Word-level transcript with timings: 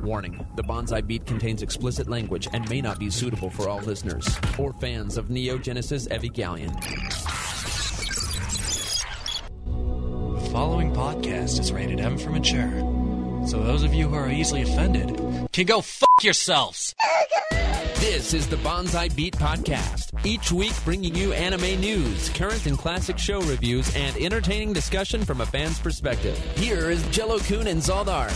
Warning 0.00 0.46
The 0.56 0.62
Bonsai 0.62 1.06
Beat 1.06 1.26
contains 1.26 1.62
explicit 1.62 2.08
language 2.08 2.48
and 2.52 2.68
may 2.68 2.80
not 2.80 2.98
be 2.98 3.10
suitable 3.10 3.50
for 3.50 3.68
all 3.68 3.80
listeners 3.80 4.28
or 4.58 4.72
fans 4.74 5.16
of 5.16 5.30
Neon 5.30 5.62
Genesis 5.62 6.06
Evangelion. 6.08 6.72
The 9.64 10.50
following 10.50 10.92
podcast 10.92 11.58
is 11.60 11.72
rated 11.72 12.00
M 12.00 12.18
for 12.18 12.30
mature. 12.30 12.70
So 13.46 13.62
those 13.62 13.82
of 13.82 13.94
you 13.94 14.08
who 14.08 14.14
are 14.14 14.30
easily 14.30 14.62
offended 14.62 15.16
can 15.52 15.66
go 15.66 15.80
fuck 15.80 16.22
yourselves. 16.22 16.94
This 17.96 18.34
is 18.34 18.46
the 18.46 18.56
Bonsai 18.56 19.14
Beat 19.16 19.36
Podcast. 19.36 20.12
Each 20.24 20.52
week 20.52 20.72
bringing 20.84 21.14
you 21.14 21.32
anime 21.32 21.80
news, 21.80 22.28
current 22.30 22.66
and 22.66 22.78
classic 22.78 23.18
show 23.18 23.40
reviews, 23.42 23.94
and 23.96 24.16
entertaining 24.16 24.72
discussion 24.72 25.24
from 25.24 25.40
a 25.40 25.46
fan's 25.46 25.78
perspective. 25.78 26.38
Here 26.56 26.90
is 26.90 27.02
Jello 27.08 27.38
Kun 27.38 27.66
and 27.66 27.80
Zaldar. 27.80 28.30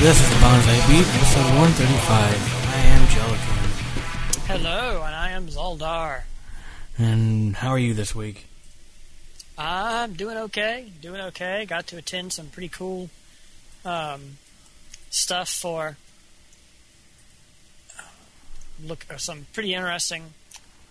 This 0.00 0.18
is 0.18 0.28
the 0.30 0.36
Bonsai 0.36 0.88
Beat, 0.88 1.06
episode 1.14 1.44
135. 1.58 2.70
I 2.72 2.78
am 2.86 3.08
Jello 3.08 3.34
Kun. 3.34 4.40
Hello, 4.46 5.02
and 5.04 5.14
I 5.14 5.32
am 5.32 5.46
Zaldar. 5.48 6.22
And 6.96 7.54
how 7.54 7.68
are 7.68 7.78
you 7.78 7.92
this 7.92 8.14
week? 8.14 8.46
I'm 9.58 10.14
doing 10.14 10.38
okay, 10.38 10.90
doing 11.02 11.20
okay. 11.20 11.66
Got 11.66 11.88
to 11.88 11.98
attend 11.98 12.32
some 12.32 12.46
pretty 12.46 12.70
cool 12.70 13.10
um, 13.84 14.38
stuff 15.10 15.50
for 15.50 15.98
look 18.82 19.04
uh, 19.10 19.18
some 19.18 19.48
pretty 19.52 19.74
interesting 19.74 20.32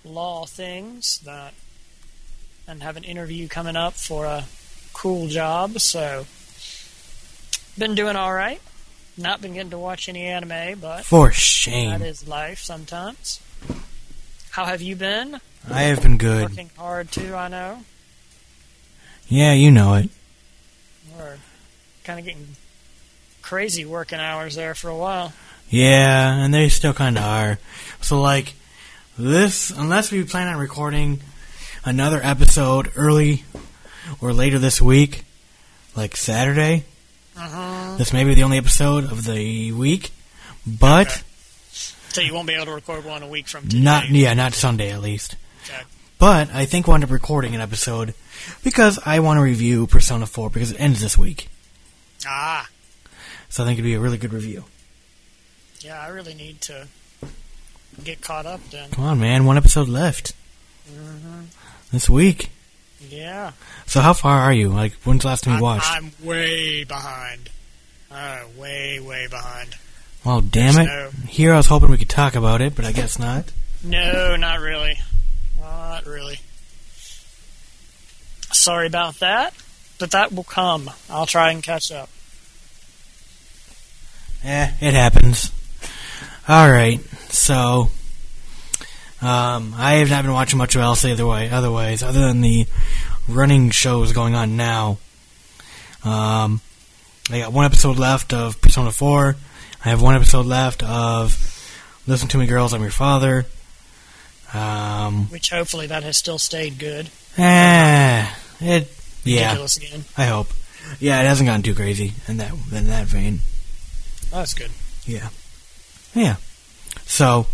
law 0.06 0.46
things 0.46 1.18
that, 1.22 1.56
and 2.68 2.84
have 2.84 2.96
an 2.96 3.04
interview 3.04 3.48
coming 3.48 3.76
up 3.76 3.96
for 3.96 4.26
a 4.26 4.44
cool 4.94 5.28
job. 5.28 5.80
So, 5.80 6.28
been 7.76 7.96
doing 7.96 8.16
all 8.16 8.36
right. 8.36 8.62
Not 9.18 9.42
been 9.42 9.54
getting 9.54 9.72
to 9.72 9.78
watch 9.78 10.08
any 10.08 10.24
anime, 10.26 10.80
but 10.80 11.06
For 11.06 11.32
shame. 11.32 12.02
is 12.02 12.28
life 12.28 12.60
sometimes. 12.62 13.42
How 14.52 14.66
have 14.66 14.82
you 14.82 14.96
been? 14.96 15.42
I 15.70 15.84
have 15.84 16.02
been 16.02 16.18
good. 16.18 16.50
Working 16.50 16.72
hard 16.78 17.12
too, 17.12 17.36
I 17.36 17.48
know. 17.50 17.84
Yeah, 19.28 19.54
you 19.54 19.72
know 19.72 19.94
it. 19.96 20.10
We're 21.18 21.38
kind 22.04 22.18
of 22.20 22.26
getting 22.26 22.56
crazy 23.42 23.86
working 23.86 24.20
hours 24.20 24.56
there 24.56 24.74
for 24.74 24.90
a 24.90 24.96
while. 24.96 25.34
Yeah, 25.70 26.34
and 26.44 26.54
they 26.54 26.70
still 26.70 26.94
kind 26.94 27.18
of 27.18 27.24
are. 27.24 27.60
So, 28.02 28.20
like, 28.22 28.54
this, 29.18 29.70
unless 29.70 30.12
we 30.12 30.24
plan 30.24 30.48
on 30.48 30.58
recording 30.58 31.20
another 31.86 32.20
episode 32.24 32.92
early 32.96 33.44
or 34.22 34.34
later 34.34 34.58
this 34.58 34.82
week, 34.82 35.26
like 35.96 36.16
Saturday, 36.16 36.86
Uh-huh. 37.38 37.79
This 37.98 38.14
may 38.14 38.24
be 38.24 38.34
the 38.34 38.44
only 38.44 38.58
episode 38.58 39.06
of 39.06 39.26
the 39.26 39.72
week, 39.72 40.12
but 40.66 41.08
Okay. 41.08 41.22
So 42.12 42.22
you 42.22 42.34
won't 42.34 42.48
be 42.48 42.54
able 42.56 42.66
to 42.66 42.72
record 42.74 43.06
one 43.06 43.22
a 43.22 43.28
week 43.28 43.48
from 43.48 43.64
today. 43.68 43.80
not, 43.82 44.10
yeah, 44.10 44.34
not 44.34 44.54
Sunday 44.54 44.92
at 44.92 45.02
least. 45.02 45.36
Okay. 45.66 45.82
But 46.18 46.50
I 46.54 46.66
think 46.66 46.88
we'll 46.88 46.96
end 46.96 47.04
up 47.04 47.12
recording 47.12 47.54
an 47.56 47.62
episode 47.62 48.14
because 48.64 49.00
I 49.06 49.20
want 49.20 49.38
to 49.38 49.44
review 49.44 49.86
Persona 49.88 50.26
4 50.26 50.50
because 50.50 50.72
it 50.72 50.80
ends 50.82 51.02
this 51.02 51.18
week. 51.18 51.50
Ah, 52.26 52.68
So 53.48 53.64
I 53.64 53.68
think 53.68 53.76
it'd 53.78 53.86
be 53.86 53.94
a 53.94 54.00
really 54.00 54.18
good 54.18 54.34
review. 54.34 54.66
yeah, 55.82 56.00
I 56.02 56.08
really 56.08 56.34
need 56.34 56.62
to 56.62 56.88
get 58.04 58.22
caught 58.22 58.46
up 58.48 58.60
then. 58.72 58.90
Come 58.92 59.04
on, 59.06 59.20
man. 59.20 59.46
One 59.46 59.56
episode 59.58 59.88
left 59.88 60.34
hmm 60.92 61.44
this 61.92 62.10
week. 62.10 62.50
Yeah. 63.08 63.52
So 63.86 64.02
how 64.02 64.14
far 64.14 64.40
are 64.42 64.52
you? 64.54 64.70
Like, 64.70 64.94
when's 65.04 65.22
the 65.22 65.28
last 65.30 65.44
time 65.44 65.58
you 65.58 65.64
watched? 65.64 65.90
I'm 65.90 66.12
way 66.24 66.84
behind. 66.84 67.50
Uh, 68.12 68.40
way, 68.58 69.00
way 69.00 69.28
behind. 69.30 69.76
well, 70.26 70.42
damn 70.42 70.78
it. 70.80 70.86
No. 70.86 71.10
Here 71.28 71.54
I 71.54 71.58
was 71.58 71.68
hoping 71.68 71.92
we 71.92 71.98
could 71.98 72.10
talk 72.10 72.36
about 72.36 72.62
it, 72.62 72.76
but 72.76 72.86
I 72.86 72.92
guess 72.92 73.20
not. 73.20 73.52
No, 73.84 74.36
not 74.36 74.60
really. 74.60 75.00
Not 75.60 76.06
really. 76.06 76.40
Sorry 78.52 78.88
about 78.88 79.20
that, 79.20 79.54
but 80.00 80.12
that 80.12 80.34
will 80.34 80.44
come. 80.44 80.90
I'll 81.10 81.28
try 81.28 81.52
and 81.52 81.62
catch 81.62 81.92
up. 81.92 82.10
Eh, 84.44 84.72
it 84.82 84.94
happens. 84.94 85.52
Alright, 86.50 87.02
so... 87.30 87.90
Um, 89.22 89.74
I 89.78 89.96
have 89.96 90.10
not 90.10 90.24
been 90.24 90.32
watching 90.32 90.58
much 90.58 90.76
of 90.76 90.82
else 90.82 91.04
either 91.04 91.28
way, 91.28 91.50
otherwise, 91.50 92.02
other 92.02 92.22
than 92.22 92.40
the 92.40 92.68
running 93.28 93.70
shows 93.70 94.14
going 94.14 94.34
on 94.34 94.56
now. 94.56 94.98
Um, 96.06 96.62
I 97.32 97.38
got 97.40 97.54
one 97.54 97.66
episode 97.66 98.00
left 98.00 98.34
of 98.34 98.60
Persona 98.60 98.92
4. 98.92 99.36
I 99.86 99.90
have 99.90 100.02
one 100.02 100.16
episode 100.16 100.48
left 100.48 100.82
of 100.82 101.38
Listen 102.08 102.28
to 102.30 102.40
Me 102.40 102.48
Girls, 102.48 102.74
I'm 102.74 102.82
Your 102.82 102.90
Father. 102.90 103.46
Um, 104.52 105.30
Which 105.30 105.52
hopefully 105.52 105.86
that 105.88 106.02
has 106.02 106.18
still 106.18 106.40
stayed 106.40 106.80
good. 106.80 107.10
eh, 107.38 108.28
it, 108.60 108.92
yeah, 109.24 109.44
Ridiculous 109.44 109.78
again. 109.78 110.06
I 110.18 110.26
hope. 110.26 110.48
Yeah, 111.00 111.22
it 111.22 111.26
hasn't 111.26 111.48
gotten 111.48 111.62
too 111.62 111.76
crazy 111.76 112.14
in 112.28 112.38
that, 112.38 112.52
in 112.72 112.88
that 112.88 113.06
vein. 113.06 113.42
Oh, 114.34 114.38
that's 114.38 114.56
good. 114.56 114.72
Yeah. 115.06 115.30
Yeah. 116.16 116.38
So, 117.06 117.46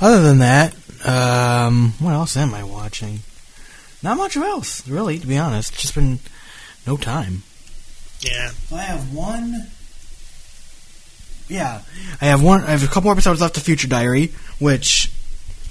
other 0.00 0.20
than 0.20 0.38
that, 0.38 0.74
um, 1.06 1.92
what 2.00 2.12
else 2.12 2.36
am 2.36 2.54
I 2.54 2.64
watching? 2.64 3.20
Not 4.02 4.16
much 4.16 4.36
else, 4.36 4.86
really, 4.88 5.20
to 5.20 5.26
be 5.28 5.38
honest. 5.38 5.74
It's 5.74 5.82
just 5.82 5.94
been 5.94 6.18
no 6.88 6.96
time. 6.96 7.44
Yeah. 8.26 8.50
I 8.72 8.82
have 8.82 9.14
one. 9.14 9.68
Yeah, 11.48 11.82
I 12.20 12.26
have 12.26 12.42
one. 12.42 12.64
I 12.64 12.70
have 12.70 12.82
a 12.82 12.86
couple 12.86 13.02
more 13.02 13.12
episodes 13.12 13.40
left 13.40 13.56
of 13.56 13.62
Future 13.62 13.86
Diary, 13.86 14.32
which 14.58 15.12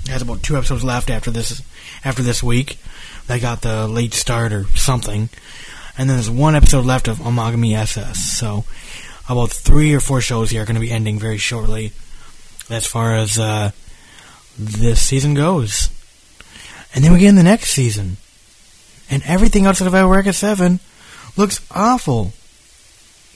has 0.07 0.21
about 0.21 0.41
two 0.41 0.55
episodes 0.55 0.83
left 0.83 1.09
after 1.09 1.31
this. 1.31 1.61
After 2.03 2.23
this 2.23 2.41
week, 2.41 2.79
I 3.27 3.39
got 3.39 3.61
the 3.61 3.87
late 3.87 4.13
start 4.13 4.53
or 4.53 4.65
something, 4.75 5.29
and 5.97 6.09
then 6.09 6.15
there's 6.15 6.29
one 6.29 6.55
episode 6.55 6.85
left 6.85 7.07
of 7.07 7.17
Amagami 7.17 7.75
SS. 7.75 8.37
So, 8.37 8.63
about 9.27 9.51
three 9.51 9.93
or 9.93 9.99
four 9.99 10.21
shows 10.21 10.49
here 10.49 10.61
are 10.61 10.65
going 10.65 10.75
to 10.75 10.81
be 10.81 10.91
ending 10.91 11.19
very 11.19 11.37
shortly, 11.37 11.91
as 12.69 12.85
far 12.85 13.15
as 13.15 13.37
uh, 13.37 13.71
this 14.57 15.01
season 15.01 15.33
goes. 15.33 15.89
And 16.93 17.03
then 17.03 17.11
we 17.11 17.19
get 17.19 17.29
in 17.29 17.35
the 17.35 17.43
next 17.43 17.71
season, 17.71 18.15
and 19.09 19.23
everything 19.25 19.65
outside 19.65 19.87
of 19.87 19.93
Eureka 19.93 20.31
Seven 20.31 20.79
looks 21.35 21.59
awful. 21.69 22.31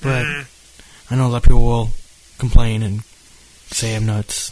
But 0.02 0.26
Mm. 0.26 0.46
I 1.12 1.16
know 1.16 1.28
a 1.28 1.30
lot 1.30 1.38
of 1.38 1.44
people 1.44 1.64
will 1.64 1.90
complain 2.38 2.84
and 2.84 3.04
say 3.72 3.96
I'm 3.96 4.06
nuts. 4.06 4.52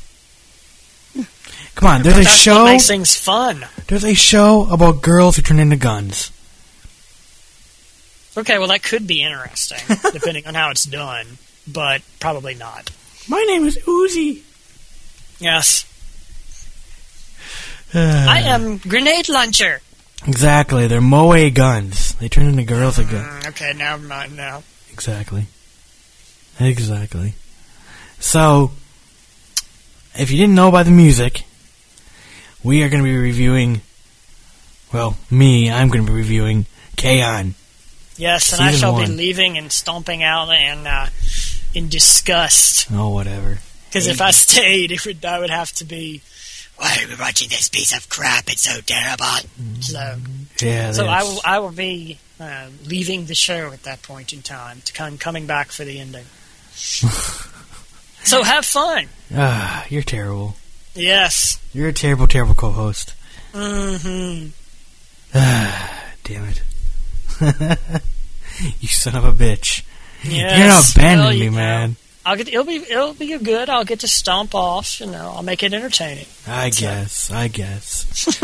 Come 1.76 1.88
on, 1.88 2.02
there's 2.02 2.18
a 2.18 2.24
that's 2.24 2.36
show. 2.36 2.64
what 2.64 2.72
makes 2.72 2.88
things 2.88 3.16
fun. 3.16 3.66
There's 3.88 4.04
a 4.04 4.14
show 4.16 4.68
about 4.72 5.02
girls 5.04 5.36
who 5.36 5.42
turn 5.44 5.60
into 5.60 5.76
guns. 5.76 6.32
Okay, 8.36 8.58
well 8.60 8.68
that 8.68 8.84
could 8.84 9.06
be 9.08 9.24
interesting, 9.24 9.80
depending 10.14 10.46
on 10.48 10.54
how 10.56 10.70
it's 10.72 10.86
done, 10.86 11.38
but 11.68 12.02
probably 12.20 12.56
not. 12.56 12.92
My 13.28 13.44
name 13.48 13.66
is 13.66 13.78
Uzi. 13.80 14.42
Yes, 15.40 15.86
Uh, 17.94 18.26
I 18.30 18.40
am 18.42 18.78
grenade 18.78 19.30
launcher. 19.30 19.82
Exactly, 20.28 20.88
they're 20.88 21.00
moe 21.02 21.50
guns. 21.52 22.14
They 22.16 22.28
turn 22.28 22.48
into 22.48 22.64
girls 22.64 22.98
again. 23.00 23.24
Mm, 23.24 23.48
okay, 23.50 23.74
never 23.76 24.02
mind 24.04 24.36
now. 24.36 24.64
Exactly. 24.98 25.46
Exactly. 26.60 27.36
So, 28.20 28.72
if 30.16 30.32
you 30.32 30.38
didn't 30.38 30.56
know 30.56 30.72
by 30.72 30.82
the 30.82 30.90
music, 30.90 31.44
we 32.64 32.82
are 32.82 32.90
going 32.90 33.04
to 33.04 33.08
be 33.08 33.16
reviewing. 33.16 33.82
Well, 34.92 35.16
me, 35.30 35.70
I'm 35.70 35.90
going 35.90 36.04
to 36.04 36.12
be 36.12 36.18
reviewing 36.18 36.66
K-On! 36.96 37.54
Yes, 38.16 38.54
and 38.54 38.62
I 38.64 38.72
shall 38.72 38.98
be 38.98 39.06
leaving 39.06 39.56
and 39.60 39.72
stomping 39.72 40.24
out 40.24 40.50
and 40.50 40.88
uh, 40.88 41.06
in 41.76 41.90
disgust. 41.90 42.88
Oh, 42.92 43.10
whatever. 43.10 43.60
Because 43.86 44.08
if 44.08 44.20
I 44.20 44.32
stayed, 44.32 44.92
it 44.92 45.06
would 45.06 45.24
I 45.24 45.38
would 45.40 45.52
have 45.52 45.72
to 45.74 45.86
be. 45.86 46.22
Why 46.78 46.98
are 47.04 47.08
we 47.08 47.14
watching 47.20 47.50
this 47.50 47.70
piece 47.70 47.96
of 47.96 48.10
crap? 48.10 48.50
It's 48.50 48.62
so 48.62 48.82
terrible. 48.82 49.48
So, 49.82 50.16
Yeah, 50.62 50.92
so 50.92 51.06
I 51.06 51.24
will 51.24 51.40
I 51.46 51.60
will 51.60 51.72
be 51.72 52.20
uh, 52.40 52.68
leaving 52.86 53.26
the 53.26 53.36
show 53.36 53.72
at 53.72 53.84
that 53.84 54.02
point 54.02 54.34
in 54.34 54.42
time 54.42 54.82
to 54.86 54.94
come 54.94 55.18
coming 55.18 55.48
back 55.48 55.72
for 55.72 55.84
the 55.86 56.00
ending. 56.00 56.26
So 58.24 58.44
have 58.44 58.66
fun. 58.66 59.08
Ah, 59.34 59.86
you're 59.88 60.04
terrible. 60.04 60.58
Yes. 60.94 61.62
You're 61.74 61.88
a 61.88 61.94
terrible, 61.94 62.28
terrible 62.28 62.56
co-host. 62.56 63.14
Mm-hmm. 63.54 64.50
Ah, 65.34 66.04
damn 66.26 66.44
it. 66.50 66.62
you 68.82 68.88
son 68.90 69.16
of 69.16 69.24
a 69.24 69.32
bitch. 69.32 69.86
Yes. 70.24 70.58
You're 70.58 70.68
not 70.68 70.92
abandoning 70.92 71.26
Well, 71.26 71.34
you 71.34 71.40
me, 71.40 71.50
know, 71.52 71.56
man. 71.56 71.96
I'll 72.28 72.36
get. 72.36 72.50
It'll 72.50 72.66
be. 72.66 72.76
It'll 72.76 73.14
be 73.14 73.38
good. 73.38 73.70
I'll 73.70 73.86
get 73.86 74.02
to 74.02 74.08
stomp 74.08 74.54
off. 74.54 75.00
You 75.00 75.06
know. 75.08 75.32
I'll 75.36 75.44
make 75.44 75.64
it 75.64 75.74
entertaining. 75.74 76.26
I 76.46 76.70
guess. 76.70 77.32
I 77.32 77.48
guess. 77.48 78.44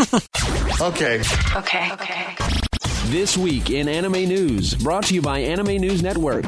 Okay. 0.81 1.21
Okay. 1.55 1.91
Okay. 1.93 2.35
This 3.07 3.37
week 3.37 3.69
in 3.69 3.87
anime 3.87 4.13
news, 4.27 4.73
brought 4.73 5.03
to 5.05 5.13
you 5.13 5.21
by 5.21 5.39
Anime 5.39 5.77
News 5.77 6.01
Network. 6.01 6.45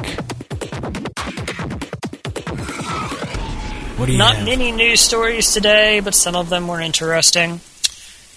What 3.98 4.06
do 4.06 4.12
you 4.12 4.18
Not 4.18 4.36
have? 4.36 4.44
many 4.46 4.72
news 4.72 5.00
stories 5.00 5.52
today, 5.52 6.00
but 6.00 6.14
some 6.14 6.34
of 6.36 6.48
them 6.50 6.66
were 6.68 6.80
interesting. 6.80 7.60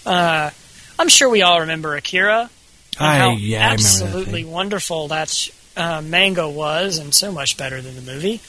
Uh, 0.06 0.50
I'm 0.98 1.08
sure 1.08 1.28
we 1.28 1.42
all 1.42 1.60
remember 1.60 1.96
Akira. 1.96 2.48
I- 2.98 3.16
how 3.18 3.30
yeah, 3.32 3.58
I 3.58 3.62
remember 3.62 3.66
that 3.66 3.72
absolutely 3.72 4.42
thing. 4.44 4.52
wonderful 4.52 5.08
that 5.08 5.48
uh, 5.80 6.02
manga 6.02 6.48
was, 6.48 6.98
and 6.98 7.14
so 7.14 7.32
much 7.32 7.56
better 7.56 7.80
than 7.80 7.96
the 7.96 8.02
movie. 8.02 8.40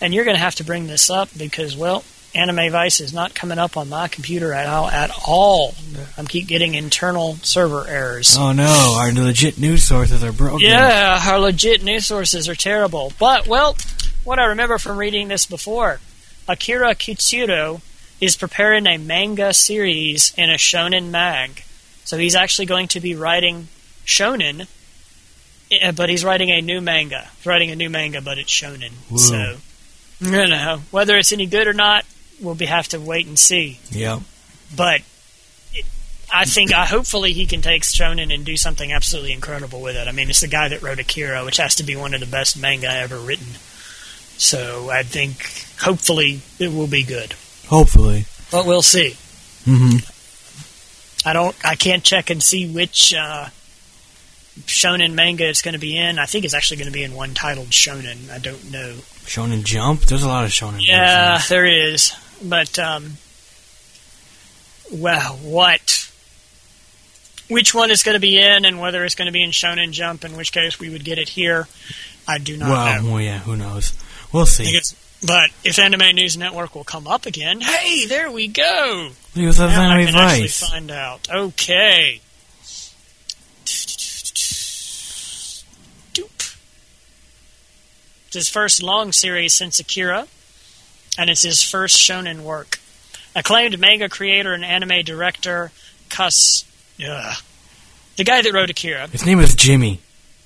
And 0.00 0.14
you're 0.14 0.24
going 0.24 0.36
to 0.36 0.42
have 0.42 0.56
to 0.56 0.64
bring 0.64 0.86
this 0.86 1.10
up 1.10 1.28
because, 1.36 1.76
well, 1.76 2.04
Anime 2.34 2.70
Vice 2.70 3.00
is 3.00 3.12
not 3.12 3.34
coming 3.34 3.58
up 3.58 3.76
on 3.76 3.88
my 3.88 4.06
computer 4.08 4.52
at 4.52 4.66
all. 4.66 4.88
At 4.88 5.10
all. 5.26 5.74
I 6.16 6.22
keep 6.24 6.46
getting 6.46 6.74
internal 6.74 7.34
server 7.42 7.86
errors. 7.88 8.36
Oh 8.38 8.52
no, 8.52 8.96
our 8.98 9.12
legit 9.12 9.58
news 9.58 9.82
sources 9.82 10.22
are 10.22 10.32
broken. 10.32 10.60
Yeah, 10.60 11.18
our 11.26 11.38
legit 11.38 11.82
news 11.82 12.06
sources 12.06 12.48
are 12.48 12.54
terrible. 12.54 13.12
But, 13.18 13.46
well, 13.46 13.76
what 14.24 14.38
I 14.38 14.44
remember 14.46 14.78
from 14.78 14.98
reading 14.98 15.28
this 15.28 15.46
before 15.46 16.00
Akira 16.46 16.94
Katsuhiro 16.94 17.80
is 18.20 18.36
preparing 18.36 18.86
a 18.86 18.98
manga 18.98 19.54
series 19.54 20.34
in 20.36 20.50
a 20.50 20.54
shonen 20.54 21.10
mag. 21.10 21.62
So 22.04 22.18
he's 22.18 22.34
actually 22.34 22.66
going 22.66 22.88
to 22.88 23.00
be 23.00 23.14
writing 23.14 23.68
shonen, 24.04 24.66
eh, 25.70 25.92
but 25.92 26.08
he's 26.08 26.24
writing 26.24 26.50
a 26.50 26.60
new 26.60 26.80
manga. 26.80 27.28
He's 27.36 27.46
writing 27.46 27.70
a 27.70 27.76
new 27.76 27.90
manga, 27.90 28.20
but 28.20 28.38
it's 28.38 28.50
shonen. 28.50 28.92
Whoa. 29.10 29.16
So, 29.16 29.56
I 30.26 30.30
don't 30.30 30.50
know. 30.50 30.80
Whether 30.90 31.16
it's 31.16 31.32
any 31.32 31.46
good 31.46 31.66
or 31.66 31.72
not, 31.72 32.04
we'll 32.40 32.54
be, 32.54 32.66
have 32.66 32.88
to 32.88 33.00
wait 33.00 33.26
and 33.26 33.38
see. 33.38 33.78
Yeah. 33.90 34.20
But 34.74 35.02
it, 35.72 35.84
I 36.32 36.44
think, 36.44 36.72
I 36.72 36.84
hopefully, 36.84 37.32
he 37.32 37.46
can 37.46 37.62
take 37.62 37.82
Shonen 37.82 38.34
and 38.34 38.44
do 38.44 38.56
something 38.56 38.92
absolutely 38.92 39.32
incredible 39.32 39.80
with 39.80 39.96
it. 39.96 40.08
I 40.08 40.12
mean, 40.12 40.28
it's 40.28 40.40
the 40.40 40.48
guy 40.48 40.68
that 40.68 40.82
wrote 40.82 40.98
Akira, 40.98 41.44
which 41.44 41.56
has 41.58 41.76
to 41.76 41.84
be 41.84 41.96
one 41.96 42.14
of 42.14 42.20
the 42.20 42.26
best 42.26 42.60
manga 42.60 42.88
ever 42.90 43.18
written. 43.18 43.54
So 44.36 44.90
I 44.90 45.02
think, 45.02 45.42
hopefully, 45.80 46.42
it 46.58 46.72
will 46.72 46.86
be 46.86 47.02
good. 47.02 47.34
Hopefully. 47.66 48.26
But 48.50 48.66
we'll 48.66 48.82
see. 48.82 49.16
hmm 49.64 49.98
I 51.24 51.32
don't, 51.32 51.56
I 51.64 51.74
can't 51.74 52.04
check 52.04 52.30
and 52.30 52.42
see 52.42 52.72
which 52.72 53.12
uh, 53.12 53.48
Shonen 54.66 55.14
manga 55.14 55.48
it's 55.48 55.62
going 55.62 55.74
to 55.74 55.78
be 55.78 55.96
in. 55.96 56.18
I 56.18 56.26
think 56.26 56.44
it's 56.44 56.54
actually 56.54 56.78
going 56.78 56.86
to 56.88 56.92
be 56.92 57.02
in 57.04 57.14
one 57.14 57.34
titled 57.34 57.68
Shonen. 57.68 58.30
I 58.30 58.38
don't 58.38 58.70
know. 58.70 58.94
Shonen 59.24 59.62
Jump. 59.64 60.02
There's 60.02 60.22
a 60.22 60.28
lot 60.28 60.44
of 60.44 60.50
Shonen. 60.50 60.78
Yeah, 60.86 61.32
versions. 61.34 61.48
there 61.48 61.66
is. 61.66 62.12
But 62.42 62.78
um 62.78 63.12
well, 64.92 65.36
what 65.42 66.10
which 67.48 67.74
one 67.74 67.90
is 67.90 68.02
going 68.02 68.14
to 68.14 68.20
be 68.20 68.38
in 68.38 68.64
and 68.64 68.78
whether 68.80 69.04
it's 69.04 69.14
going 69.14 69.26
to 69.26 69.32
be 69.32 69.42
in 69.42 69.50
Shonen 69.50 69.92
Jump 69.92 70.24
in 70.24 70.36
which 70.36 70.52
case 70.52 70.78
we 70.78 70.90
would 70.90 71.04
get 71.04 71.18
it 71.18 71.28
here, 71.30 71.66
I 72.26 72.38
do 72.38 72.56
not 72.56 72.68
Well, 72.68 73.02
know. 73.02 73.12
well, 73.12 73.20
yeah. 73.22 73.38
Who 73.38 73.56
knows? 73.56 73.92
We'll 74.32 74.46
see. 74.46 74.78
But 75.26 75.50
if 75.64 75.78
Anime 75.78 76.14
News 76.14 76.36
Network 76.36 76.74
will 76.74 76.84
come 76.84 77.08
up 77.08 77.26
again, 77.26 77.60
hey, 77.60 78.06
there 78.06 78.30
we 78.30 78.46
go. 78.48 79.10
Because 79.34 79.56
that's 79.58 79.72
Now 79.72 79.90
I 79.96 80.04
can 80.04 80.14
actually 80.14 80.48
find 80.48 80.90
out. 80.90 81.28
Okay. 81.30 82.20
It's 88.28 88.34
his 88.34 88.48
first 88.50 88.82
long 88.82 89.12
series 89.12 89.54
since 89.54 89.80
Akira, 89.80 90.28
and 91.16 91.30
it's 91.30 91.42
his 91.42 91.62
first 91.62 91.96
shonen 91.98 92.40
work. 92.40 92.78
Acclaimed 93.34 93.78
manga 93.78 94.10
creator 94.10 94.52
and 94.52 94.62
anime 94.64 95.02
director 95.02 95.72
Kus. 96.10 96.66
Ugh. 97.02 97.36
The 98.16 98.24
guy 98.24 98.42
that 98.42 98.52
wrote 98.52 98.68
Akira, 98.68 99.06
His 99.08 99.24
name 99.24 99.40
is 99.40 99.54
Jimmy. 99.54 100.00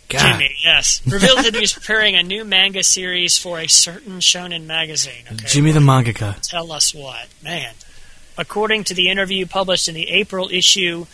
God. 0.09 0.21
Jimmy, 0.35 0.55
yes, 0.63 1.03
revealed 1.09 1.39
that 1.45 1.57
he's 1.57 1.73
preparing 1.73 2.15
a 2.15 2.23
new 2.23 2.45
manga 2.45 2.85
series 2.85 3.37
for 3.37 3.59
a 3.59 3.67
certain 3.67 4.21
shonen 4.21 4.67
magazine. 4.67 5.25
Okay, 5.27 5.47
Jimmy 5.47 5.73
the 5.73 5.81
mangaka. 5.81 6.41
Tell 6.49 6.71
us 6.71 6.95
what, 6.95 7.27
man. 7.43 7.75
According 8.39 8.85
to 8.85 8.95
the 8.95 9.09
interview 9.09 9.45
published 9.47 9.89
in 9.89 9.95
the 9.97 10.09
April 10.09 10.49
issue 10.53 11.07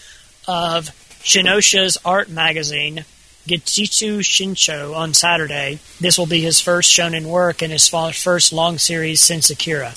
of 0.46 0.90
Shinchosha's 1.22 1.96
art 2.04 2.28
magazine, 2.28 3.06
Geijutsu 3.48 4.18
Shincho, 4.20 4.94
on 4.94 5.14
Saturday, 5.14 5.78
this 6.00 6.18
will 6.18 6.26
be 6.26 6.40
his 6.40 6.60
first 6.60 6.92
shonen 6.92 7.26
work 7.26 7.62
and 7.62 7.72
his 7.72 7.88
first 7.88 8.52
long 8.52 8.76
series 8.76 9.22
since 9.22 9.48
Akira. 9.48 9.94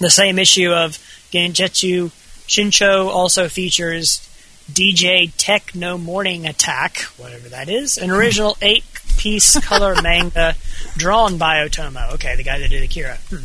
The 0.00 0.10
same 0.10 0.38
issue 0.38 0.72
of 0.72 0.98
Geijutsu 1.30 2.10
Shincho 2.48 3.08
also 3.08 3.48
features 3.48 4.28
DJ 4.72 5.32
Techno 5.36 5.96
Morning 5.96 6.46
Attack, 6.46 7.02
whatever 7.16 7.48
that 7.48 7.68
is, 7.68 7.96
an 7.96 8.10
original 8.10 8.56
eight 8.62 8.84
piece 9.16 9.58
color 9.64 9.94
manga 10.02 10.56
drawn 10.96 11.38
by 11.38 11.56
Otomo. 11.66 12.14
Okay, 12.14 12.34
the 12.36 12.42
guy 12.42 12.58
that 12.58 12.70
did 12.70 12.82
Akira. 12.82 13.18
Hmm. 13.30 13.44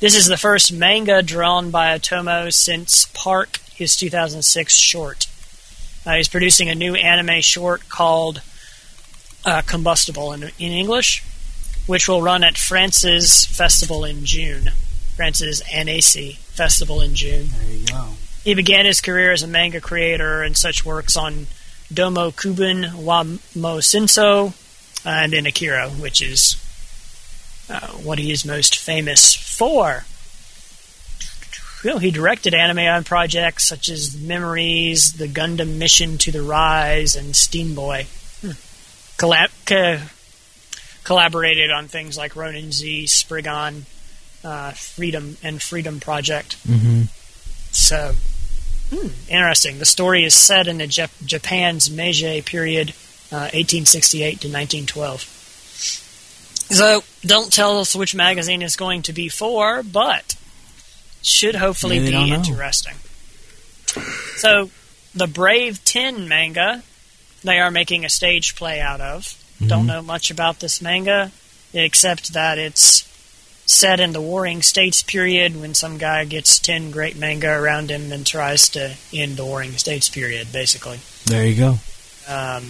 This 0.00 0.16
is 0.16 0.26
the 0.26 0.36
first 0.36 0.72
manga 0.72 1.22
drawn 1.22 1.70
by 1.70 1.96
Otomo 1.96 2.52
since 2.52 3.06
Park, 3.14 3.60
his 3.74 3.96
2006 3.96 4.74
short. 4.74 5.26
Uh, 6.04 6.14
he's 6.14 6.28
producing 6.28 6.68
a 6.68 6.74
new 6.74 6.94
anime 6.94 7.40
short 7.40 7.88
called 7.88 8.42
uh, 9.44 9.62
Combustible 9.62 10.32
in, 10.32 10.44
in 10.58 10.72
English, 10.72 11.22
which 11.86 12.08
will 12.08 12.22
run 12.22 12.42
at 12.44 12.56
France's 12.56 13.46
festival 13.46 14.04
in 14.04 14.24
June. 14.24 14.70
France's 15.16 15.62
Annecy 15.72 16.38
festival 16.40 17.00
in 17.00 17.14
June. 17.14 17.48
There 17.60 17.76
you 17.76 17.86
go. 17.86 18.08
He 18.44 18.54
began 18.54 18.86
his 18.86 19.00
career 19.00 19.30
as 19.32 19.42
a 19.42 19.46
manga 19.46 19.80
creator 19.80 20.42
and 20.42 20.56
such 20.56 20.84
works 20.84 21.16
on 21.16 21.46
Domo 21.92 22.30
Kibun 22.30 22.94
wa 22.94 23.22
Mo 23.22 23.78
Senso 23.78 24.54
and 25.04 25.34
in 25.34 25.46
Akira, 25.46 25.90
which 25.90 26.20
is 26.22 26.56
uh, 27.68 27.88
what 27.88 28.18
he 28.18 28.32
is 28.32 28.44
most 28.44 28.76
famous 28.76 29.34
for. 29.34 30.04
Well, 31.84 31.98
he 31.98 32.10
directed 32.10 32.54
anime 32.54 32.78
on 32.78 33.04
projects 33.04 33.66
such 33.66 33.88
as 33.88 34.16
Memories, 34.16 35.14
The 35.14 35.26
Gundam 35.26 35.78
Mission 35.78 36.16
to 36.18 36.30
the 36.30 36.42
Rise, 36.42 37.16
and 37.16 37.34
Steam 37.34 37.74
Boy. 37.74 38.06
Hmm. 38.40 38.52
Collab- 39.18 39.50
co- 39.66 40.00
collaborated 41.04 41.70
on 41.70 41.88
things 41.88 42.16
like 42.16 42.36
Roujin 42.36 42.72
Z, 42.72 43.06
Spriggan, 43.06 43.86
uh, 44.44 44.70
Freedom, 44.72 45.36
and 45.42 45.60
Freedom 45.60 45.98
Project. 46.00 46.56
Mm-hmm. 46.66 47.02
So, 47.72 48.14
hmm, 48.90 49.08
interesting. 49.28 49.78
The 49.78 49.84
story 49.84 50.24
is 50.24 50.34
set 50.34 50.68
in 50.68 50.78
the 50.78 50.86
Jap- 50.86 51.24
Japan's 51.24 51.90
Meiji 51.90 52.42
period, 52.42 52.90
uh, 53.30 53.50
1868 53.52 54.40
to 54.40 54.48
1912. 54.48 55.22
So, 56.70 57.02
don't 57.22 57.52
tell 57.52 57.78
us 57.78 57.94
which 57.94 58.14
magazine 58.14 58.62
it's 58.62 58.76
going 58.76 59.02
to 59.02 59.12
be 59.12 59.28
for, 59.28 59.82
but 59.82 60.36
should 61.22 61.54
hopefully 61.54 61.98
Maybe 62.00 62.12
be 62.12 62.30
interesting. 62.32 62.94
So, 64.36 64.70
the 65.14 65.26
Brave 65.26 65.84
10 65.84 66.28
manga, 66.28 66.82
they 67.44 67.58
are 67.58 67.70
making 67.70 68.04
a 68.04 68.08
stage 68.08 68.56
play 68.56 68.80
out 68.80 69.00
of. 69.00 69.22
Mm-hmm. 69.24 69.68
Don't 69.68 69.86
know 69.86 70.02
much 70.02 70.30
about 70.30 70.60
this 70.60 70.80
manga, 70.80 71.30
except 71.74 72.32
that 72.32 72.58
it's 72.58 73.08
set 73.66 74.00
in 74.00 74.12
the 74.12 74.20
Warring 74.20 74.62
States 74.62 75.02
period 75.02 75.60
when 75.60 75.74
some 75.74 75.98
guy 75.98 76.24
gets 76.24 76.58
10 76.58 76.90
great 76.90 77.16
manga 77.16 77.48
around 77.50 77.90
him 77.90 78.10
and 78.10 78.26
tries 78.26 78.68
to 78.70 78.94
end 79.12 79.36
the 79.36 79.44
Warring 79.44 79.72
States 79.72 80.08
period, 80.08 80.48
basically. 80.52 80.98
There 81.26 81.46
you 81.46 81.56
go. 81.56 81.68
Um, 82.28 82.64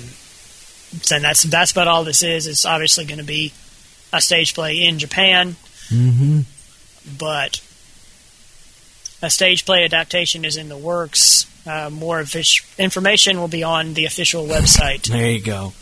so 1.01 1.19
that's, 1.19 1.45
that's 1.45 1.73
about 1.73 1.89
all 1.89 2.05
this 2.05 2.23
is. 2.23 2.47
It's 2.47 2.67
obviously 2.67 3.07
going 3.07 3.19
to 3.19 3.25
be 3.25 3.53
a 4.13 4.21
stage 4.21 4.55
play 4.55 4.83
in 4.83 4.99
Japan, 4.99 5.57
Mm-hmm. 5.89 6.41
but 7.19 7.61
a 9.23 9.31
stage 9.31 9.65
play 9.65 9.85
adaptation 9.85 10.45
is 10.45 10.57
in 10.57 10.69
the 10.69 10.77
works. 10.77 11.47
Uh, 11.67 11.89
more 11.91 12.21
offic- 12.23 12.77
information 12.79 13.39
will 13.39 13.49
be 13.49 13.63
on 13.63 13.95
the 13.95 14.05
official 14.05 14.45
website. 14.47 15.05
There 15.09 15.31
you 15.31 15.41
go. 15.41 15.73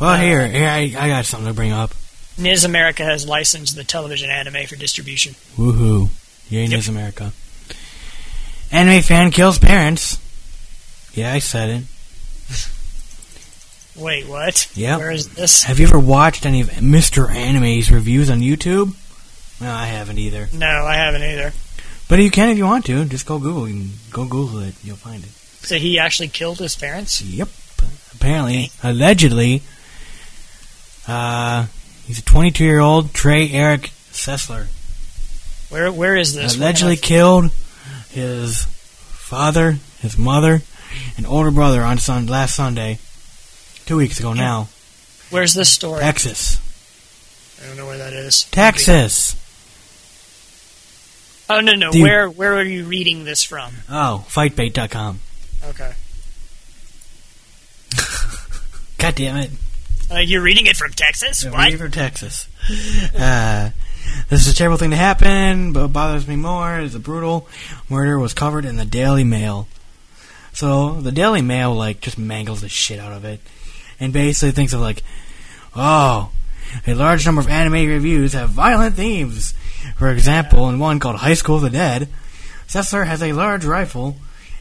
Well, 0.00 0.18
here, 0.18 0.48
here 0.48 0.68
I, 0.68 0.80
I 0.98 1.08
got 1.08 1.26
something 1.26 1.46
to 1.48 1.54
bring 1.54 1.72
up. 1.72 1.92
NIS 2.38 2.64
America 2.64 3.04
has 3.04 3.26
licensed 3.28 3.76
the 3.76 3.84
television 3.84 4.30
anime 4.30 4.66
for 4.66 4.76
distribution. 4.76 5.34
Woohoo! 5.56 6.08
Yay, 6.50 6.62
Yep. 6.62 6.70
NIS 6.70 6.88
America. 6.88 7.32
Anime 8.72 9.02
fan 9.02 9.30
kills 9.30 9.58
parents. 9.58 10.18
Yeah, 11.14 11.32
I 11.32 11.38
said 11.38 11.68
it. 11.70 11.82
Wait, 13.96 14.26
what? 14.26 14.70
Yeah. 14.74 14.98
Where 14.98 15.10
is 15.10 15.28
this? 15.34 15.62
Have 15.62 15.78
you 15.78 15.86
ever 15.86 15.98
watched 15.98 16.44
any 16.44 16.60
of 16.60 16.68
Mr. 16.68 17.30
Anime's 17.30 17.90
reviews 17.90 18.28
on 18.28 18.40
YouTube? 18.40 18.94
No, 19.60 19.70
I 19.72 19.86
haven't 19.86 20.18
either. 20.18 20.48
No, 20.52 20.66
I 20.66 20.96
haven't 20.96 21.22
either. 21.22 21.52
But 22.08 22.20
you 22.20 22.30
can 22.30 22.50
if 22.50 22.58
you 22.58 22.64
want 22.64 22.86
to. 22.86 23.04
Just 23.06 23.26
go 23.26 23.38
Google. 23.38 23.68
You 23.68 23.74
can 23.74 23.90
go 24.10 24.24
Google 24.24 24.60
it. 24.60 24.74
You'll 24.84 24.96
find 24.96 25.22
it. 25.24 25.30
So 25.30 25.76
he 25.76 25.98
actually 25.98 26.28
killed 26.28 26.58
his 26.58 26.76
parents. 26.76 27.20
Yep. 27.20 27.48
Apparently, 28.14 28.70
allegedly, 28.82 29.62
uh, 31.06 31.66
he's 32.06 32.18
a 32.20 32.22
22 32.22 32.64
year 32.64 32.80
old 32.80 33.12
Trey 33.12 33.50
Eric 33.50 33.90
Sessler. 34.12 34.66
Where 35.68 35.90
where 35.92 36.16
is 36.16 36.34
this? 36.34 36.56
allegedly 36.56 36.96
killed 36.96 37.50
his 38.10 38.64
father, 38.64 39.78
his 40.00 40.16
mother, 40.16 40.62
and 41.16 41.26
older 41.26 41.50
brother 41.50 41.82
on 41.82 41.98
sun 41.98 42.26
last 42.26 42.54
Sunday, 42.54 42.98
two 43.84 43.96
weeks 43.96 44.20
ago 44.20 44.32
now. 44.32 44.68
Where's 45.30 45.54
this 45.54 45.72
story? 45.72 46.00
Texas, 46.00 46.60
I 47.62 47.66
don't 47.66 47.76
know 47.76 47.86
where 47.86 47.98
that 47.98 48.12
is. 48.12 48.44
Texas. 48.44 49.34
Oh 51.48 51.60
no 51.60 51.74
no. 51.74 51.90
Where 51.92 52.28
where 52.28 52.54
are 52.54 52.62
you 52.64 52.84
reading 52.84 53.24
this 53.24 53.42
from? 53.42 53.72
Oh, 53.88 54.24
fightbait.com. 54.28 55.20
Okay. 55.64 55.92
God 58.98 59.14
damn 59.14 59.36
it. 59.36 59.50
Uh, 60.10 60.18
you're 60.18 60.42
reading 60.42 60.66
it 60.66 60.76
from 60.76 60.92
Texas? 60.92 61.44
Yeah, 61.44 61.50
What? 61.50 61.64
reading 61.64 61.78
from 61.78 61.90
Texas. 61.90 62.48
Uh, 63.16 63.70
this 64.28 64.46
is 64.46 64.52
a 64.52 64.54
terrible 64.54 64.76
thing 64.78 64.90
to 64.90 64.96
happen, 64.96 65.72
but 65.72 65.82
what 65.82 65.92
bothers 65.92 66.26
me 66.28 66.36
more 66.36 66.78
is 66.78 66.92
the 66.92 66.98
brutal 67.00 67.48
murder 67.88 68.18
was 68.18 68.32
covered 68.32 68.64
in 68.64 68.76
the 68.76 68.84
Daily 68.84 69.24
Mail. 69.24 69.66
So 70.52 71.00
the 71.00 71.12
Daily 71.12 71.42
Mail 71.42 71.74
like 71.74 72.00
just 72.00 72.18
mangles 72.18 72.60
the 72.60 72.68
shit 72.68 72.98
out 73.00 73.12
of 73.12 73.24
it, 73.24 73.40
and 74.00 74.12
basically 74.12 74.52
thinks 74.52 74.72
of 74.72 74.80
like, 74.80 75.02
oh, 75.74 76.30
a 76.86 76.94
large 76.94 77.26
number 77.26 77.40
of 77.40 77.48
anime 77.48 77.86
reviews 77.88 78.32
have 78.32 78.50
violent 78.50 78.94
themes. 78.96 79.54
For 79.94 80.10
example, 80.10 80.68
in 80.68 80.78
one 80.78 80.98
called 80.98 81.16
High 81.16 81.34
School 81.34 81.56
of 81.56 81.62
the 81.62 81.70
Dead, 81.70 82.08
Sessler 82.66 83.06
has 83.06 83.22
a 83.22 83.32
large 83.32 83.64
rifle 83.64 84.16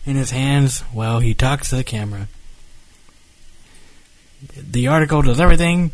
in 0.06 0.16
his 0.16 0.32
hands 0.32 0.82
while 0.94 1.20
he 1.20 1.34
talks 1.34 1.70
to 1.70 1.76
the 1.76 1.84
camera. 1.84 2.28
The 4.56 4.88
article 4.88 5.24
does 5.24 5.40
everything 5.40 5.92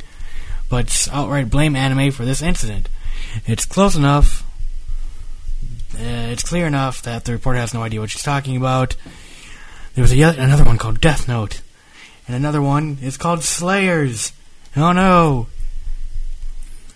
but 0.70 1.08
outright 1.12 1.50
blame 1.50 1.76
anime 1.76 2.12
for 2.12 2.26
this 2.26 2.42
incident. 2.42 2.90
It's 3.46 3.66
close 3.66 3.96
enough. 3.96 4.44
Uh, 5.94 6.32
it's 6.32 6.44
clear 6.44 6.66
enough 6.66 7.02
that 7.02 7.26
the 7.26 7.34
reporter 7.34 7.60
has 7.60 7.74
no 7.74 7.84
idea 7.84 8.00
what 8.00 8.10
she's 8.10 8.24
talking 8.24 8.56
about. 8.56 8.96
There 9.94 10.02
was 10.02 10.16
yet 10.16 10.38
another 10.38 10.64
one 10.64 10.78
called 10.78 11.02
Death 11.02 11.28
Note, 11.28 11.62
and 12.26 12.36
another 12.36 12.62
one 12.62 12.98
is 13.02 13.18
called 13.18 13.44
Slayers. 13.44 14.32
Oh 14.76 14.94
no! 14.94 15.48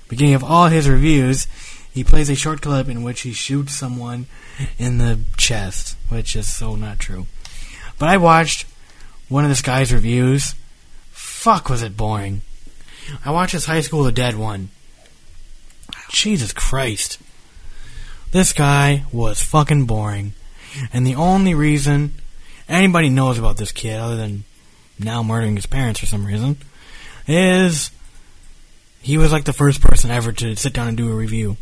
Beginning 0.07 0.35
of 0.35 0.43
all 0.43 0.67
his 0.67 0.87
reviews, 0.87 1.47
he 1.95 2.03
plays 2.03 2.29
a 2.29 2.35
short 2.35 2.61
clip 2.61 2.89
in 2.89 3.03
which 3.03 3.21
he 3.21 3.31
shoots 3.31 3.73
someone 3.73 4.25
in 4.77 4.97
the 4.97 5.21
chest, 5.37 5.95
which 6.09 6.35
is 6.35 6.53
so 6.53 6.75
not 6.75 6.99
true. 6.99 7.25
But 7.97 8.09
I 8.09 8.17
watched 8.17 8.65
one 9.29 9.45
of 9.45 9.49
this 9.49 9.61
guy's 9.61 9.93
reviews. 9.93 10.55
Fuck, 11.11 11.69
was 11.69 11.81
it 11.81 11.95
boring. 11.95 12.41
I 13.23 13.31
watched 13.31 13.53
his 13.53 13.67
High 13.67 13.79
School 13.79 14.01
of 14.01 14.07
the 14.07 14.11
Dead 14.11 14.35
one. 14.35 14.71
Jesus 16.09 16.51
Christ. 16.51 17.17
This 18.31 18.51
guy 18.51 19.05
was 19.13 19.41
fucking 19.41 19.85
boring. 19.85 20.33
And 20.91 21.07
the 21.07 21.15
only 21.15 21.53
reason 21.53 22.15
anybody 22.67 23.09
knows 23.09 23.39
about 23.39 23.55
this 23.55 23.71
kid, 23.71 23.97
other 23.97 24.17
than 24.17 24.43
now 24.99 25.23
murdering 25.23 25.55
his 25.55 25.65
parents 25.65 26.01
for 26.01 26.07
some 26.07 26.25
reason, 26.25 26.57
is 27.25 27.89
he 29.01 29.17
was 29.17 29.31
like 29.31 29.45
the 29.45 29.53
first 29.53 29.79
person 29.79 30.11
ever 30.11 30.33
to 30.33 30.57
sit 30.57 30.73
down 30.73 30.89
and 30.89 30.97
do 30.97 31.09
a 31.09 31.15
review 31.15 31.55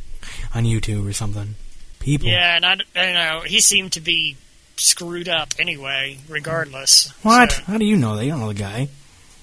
on 0.54 0.64
YouTube 0.66 1.08
or 1.08 1.14
something. 1.14 1.56
People. 2.00 2.28
Yeah, 2.28 2.56
and 2.56 2.66
I, 2.66 2.76
don't 2.76 3.14
know. 3.14 3.42
He 3.46 3.62
seemed 3.62 3.94
to 3.94 4.02
be 4.02 4.36
screwed 4.76 5.30
up 5.30 5.54
anyway, 5.58 6.18
regardless. 6.28 7.12
What? 7.24 7.52
So- 7.54 7.62
How 7.64 7.78
do 7.78 7.86
you 7.86 7.96
know 7.96 8.16
that? 8.18 8.26
You 8.26 8.32
don't 8.32 8.42
know 8.42 8.48
the 8.50 8.54
guy. 8.54 8.90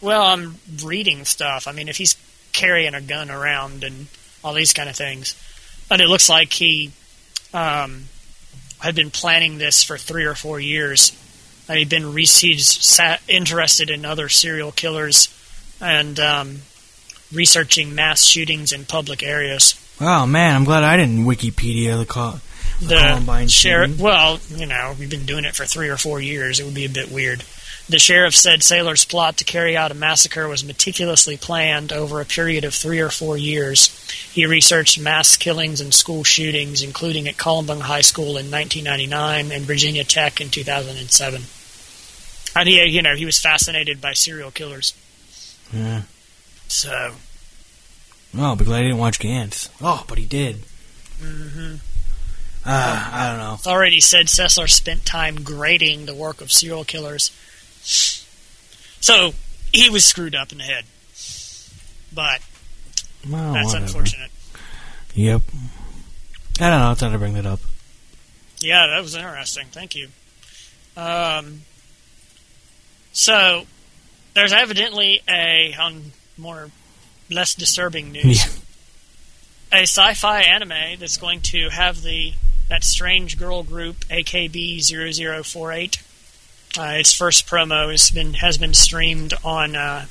well, 0.01 0.23
I'm 0.23 0.57
reading 0.85 1.25
stuff. 1.25 1.67
I 1.67 1.73
mean, 1.73 1.89
if 1.89 1.97
he's 1.97 2.17
carrying 2.53 2.95
a 2.95 3.01
gun 3.01 3.31
around 3.31 3.83
and 3.85 4.07
all 4.45 4.53
these 4.55 4.73
kind 4.75 4.89
of 4.89 4.97
things, 4.97 5.35
and 5.91 6.01
it 6.01 6.09
looks 6.09 6.29
like 6.29 6.53
he 6.53 6.93
um, 7.55 8.05
had 8.81 8.95
been 8.95 9.11
planning 9.11 9.59
this 9.59 9.83
for 9.83 9.97
three 9.99 10.25
or 10.25 10.35
four 10.35 10.61
years. 10.61 11.17
And 11.69 11.79
he'd 11.79 11.89
been 11.89 12.13
re- 12.13 12.25
he's 12.27 12.99
interested 13.29 13.91
in 13.91 14.05
other 14.05 14.29
serial 14.29 14.73
killers 14.73 15.29
and 15.81 16.19
um, 16.19 16.59
researching 17.33 17.95
mass 17.95 18.25
shootings 18.25 18.73
in 18.73 18.85
public 18.85 19.23
areas. 19.23 19.75
Oh 20.01 20.27
man, 20.27 20.57
I'm 20.57 20.65
glad 20.65 20.83
I 20.83 20.97
didn't 20.97 21.25
Wikipedia 21.25 21.99
the 21.99 22.07
call. 22.07 22.41
The 22.81 22.97
Columbine 22.97 23.49
sheriff. 23.49 23.91
shooting. 23.91 24.05
Well, 24.05 24.41
you 24.49 24.67
know, 24.67 24.95
we've 24.99 25.11
been 25.11 25.27
doing 25.27 25.45
it 25.45 25.55
for 25.55 25.67
three 25.67 25.89
or 25.89 25.99
four 25.99 26.21
years. 26.21 26.59
It 26.59 26.65
would 26.65 26.75
be 26.75 26.87
a 26.87 26.91
bit 26.91 27.11
weird. 27.11 27.45
The 27.91 27.99
sheriff 27.99 28.37
said 28.37 28.63
Sailor's 28.63 29.05
plot 29.05 29.37
to 29.39 29.45
carry 29.45 29.77
out 29.77 29.91
a 29.91 29.95
massacre 29.95 30.47
was 30.47 30.65
meticulously 30.65 31.37
planned 31.37 31.93
over 31.93 32.21
a 32.21 32.25
period 32.25 32.65
of 32.65 32.73
three 32.73 33.01
or 33.01 33.11
four 33.11 33.37
years. 33.37 33.89
He 34.33 34.47
researched 34.47 35.01
mass 35.01 35.37
killings 35.37 35.81
and 35.81 35.93
school 35.93 36.23
shootings, 36.23 36.83
including 36.83 37.27
at 37.27 37.37
Columbine 37.37 37.81
High 37.81 38.03
School 38.03 38.37
in 38.39 38.49
1999 38.51 39.51
and 39.51 39.65
Virginia 39.65 40.05
Tech 40.05 40.41
in 40.41 40.51
2007. 40.51 41.43
And 42.55 42.69
he, 42.69 42.85
you 42.85 43.03
know, 43.03 43.17
he 43.17 43.25
was 43.25 43.41
fascinated 43.41 44.01
by 44.01 44.13
serial 44.13 44.53
killers. 44.53 44.95
Yeah. 45.73 46.03
So, 46.69 47.15
Oh, 48.37 48.45
I'll 48.45 48.57
glad 48.57 48.81
I 48.81 48.83
didn't 48.83 48.99
watch 48.99 49.19
Gantz. 49.19 49.69
Oh, 49.81 50.05
but 50.09 50.19
he 50.19 50.27
did. 50.27 50.57
hmm 51.21 51.75
Uh, 52.65 53.11
I 53.13 53.29
don't 53.31 53.39
know. 53.39 53.55
It's 53.55 53.67
already 53.67 54.01
said 54.01 54.27
Sessler 54.27 54.69
spent 54.69 55.05
time 55.07 55.43
grading 55.43 56.07
the 56.07 56.15
work 56.15 56.41
of 56.41 56.53
serial 56.53 56.85
killers. 56.85 57.31
So 59.01 59.33
he 59.73 59.89
was 59.91 60.05
screwed 60.05 60.35
up 60.35 60.53
in 60.53 60.59
the 60.59 60.65
head. 60.65 60.85
But 62.13 62.41
Well, 63.29 63.53
that's 63.55 63.67
whatever. 63.69 63.85
unfortunate. 63.87 64.31
Yep. 65.15 65.43
I 66.61 66.71
don't 66.71 66.81
know. 66.81 66.91
I 66.91 66.95
thought 66.95 67.13
I'd 67.13 67.19
bring 67.19 67.35
that 67.35 67.47
up. 67.47 67.61
Yeah, 68.61 68.87
that 68.89 69.01
was 69.03 69.15
interesting. 69.15 69.67
Thank 69.73 69.95
you. 69.97 70.09
Um, 70.97 71.63
so 73.13 73.65
there's 74.35 74.53
evidently 74.53 75.21
a 75.29 75.75
on 75.81 76.13
more 76.37 76.71
less 77.31 77.55
disturbing 77.55 78.13
news. 78.13 78.45
Yeah. 79.73 79.81
a 79.81 79.83
sci-fi 79.83 80.41
anime 80.43 80.99
that's 80.99 81.17
going 81.17 81.41
to 81.43 81.69
have 81.71 82.03
the 82.03 82.33
that 82.69 82.85
strange 82.85 83.39
girl 83.39 83.63
group 83.63 83.97
AKB 84.11 84.81
0048. 84.83 86.03
Uh, 86.79 86.83
its 86.99 87.13
first 87.13 87.47
promo 87.49 87.91
has 87.91 88.11
been 88.13 88.35
has 88.35 88.57
been 88.59 88.75
streamed 88.75 89.35
on 89.45 89.75
uh, 89.75 90.07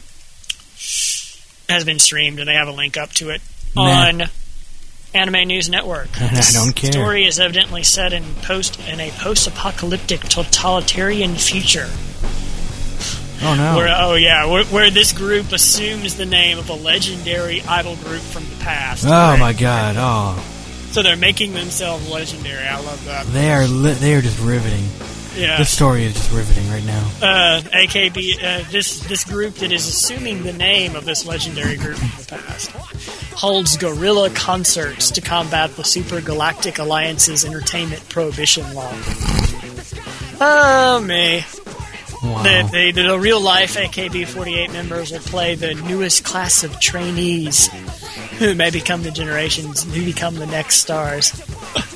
has 1.69 1.83
been 1.85 1.99
streamed, 1.99 2.39
and 2.39 2.47
they 2.47 2.53
have 2.55 2.67
a 2.67 2.71
link 2.71 2.97
up 2.97 3.11
to 3.11 3.29
it 3.29 3.41
Nah. 3.75 3.83
on 4.07 4.23
Anime 5.13 5.47
News 5.47 5.69
Network. 5.69 6.09
I 6.21 6.27
The 6.27 6.51
don't 6.53 6.75
care. 6.75 6.91
story 6.91 7.25
is 7.25 7.39
evidently 7.39 7.83
set 7.83 8.11
in 8.13 8.23
post 8.41 8.79
in 8.87 8.99
a 8.99 9.11
post-apocalyptic 9.11 10.21
totalitarian 10.21 11.35
future. 11.35 11.89
Oh 13.41 13.55
no. 13.55 13.77
Where, 13.77 13.93
oh 13.97 14.15
yeah, 14.15 14.45
where, 14.45 14.65
where 14.65 14.89
this 14.91 15.13
group 15.13 15.51
assumes 15.51 16.15
the 16.17 16.25
name 16.25 16.57
of 16.59 16.69
a 16.69 16.73
legendary 16.73 17.61
idol 17.61 17.95
group 17.97 18.21
from 18.21 18.43
the 18.49 18.55
past. 18.63 19.05
oh 19.05 19.09
Right? 19.09 19.39
my 19.39 19.53
god. 19.53 19.95
Oh, 19.97 20.43
So 20.91 21.01
they're 21.03 21.15
making 21.15 21.53
themselves 21.53 22.09
legendary. 22.09 22.65
I 22.67 22.79
love 22.81 23.03
that. 23.05 23.25
they 23.27 23.51
are 23.51 23.65
li- 23.65 23.93
they 23.93 24.13
are 24.15 24.21
just 24.21 24.39
riveting. 24.41 24.83
Yeah. 25.35 25.57
This 25.57 25.69
story 25.69 26.03
is 26.03 26.15
just 26.15 26.31
riveting 26.33 26.67
right 26.69 26.83
now. 26.83 27.07
Uh, 27.21 27.61
AKB, 27.61 28.43
uh, 28.43 28.63
this 28.71 28.99
this 29.01 29.23
group 29.23 29.53
that 29.55 29.71
is 29.71 29.87
assuming 29.87 30.43
the 30.43 30.51
name 30.51 30.95
of 30.97 31.05
this 31.05 31.25
legendary 31.25 31.77
group 31.77 31.95
from 31.97 32.37
the 32.37 32.43
past 32.43 32.71
holds 33.35 33.77
guerrilla 33.77 34.31
concerts 34.31 35.11
to 35.11 35.21
combat 35.21 35.69
the 35.77 35.83
Super 35.85 36.19
Galactic 36.19 36.77
Alliance's 36.79 37.45
entertainment 37.45 38.09
prohibition 38.09 38.73
law. 38.73 38.91
Oh 40.41 40.99
me. 41.05 41.45
Wow. 42.29 42.43
The, 42.43 42.91
the, 42.93 43.01
the 43.07 43.19
real 43.19 43.41
life 43.41 43.75
AKB48 43.75 44.71
members 44.71 45.11
will 45.11 45.19
play 45.19 45.55
the 45.55 45.73
newest 45.73 46.23
class 46.23 46.63
of 46.63 46.79
trainees 46.79 47.67
who 48.37 48.53
may 48.53 48.69
become 48.69 49.01
the 49.03 49.11
generations, 49.11 49.83
who 49.83 50.05
become 50.05 50.35
the 50.35 50.45
next 50.45 50.75
stars. 50.75 51.33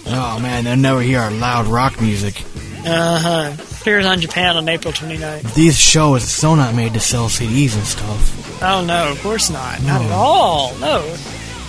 Oh 0.08 0.40
man, 0.42 0.64
they'll 0.64 0.76
never 0.76 1.02
hear 1.02 1.20
our 1.20 1.32
loud 1.32 1.68
rock 1.68 2.02
music. 2.02 2.44
Uh 2.86 3.20
huh. 3.20 3.56
Appears 3.82 4.06
on 4.06 4.20
Japan 4.20 4.58
on 4.58 4.68
April 4.68 4.94
29th. 4.94 5.54
These 5.54 5.80
shows 5.80 6.24
are 6.24 6.28
so 6.28 6.56
not 6.56 6.76
made 6.76 6.94
to 6.94 7.00
sell 7.00 7.28
CDs 7.28 7.76
and 7.76 7.86
stuff. 7.86 8.62
Oh 8.64 8.84
no, 8.84 9.12
of 9.12 9.22
course 9.22 9.50
not. 9.50 9.82
Not 9.84 10.02
at 10.02 10.12
all. 10.12 10.76
No, 10.80 11.04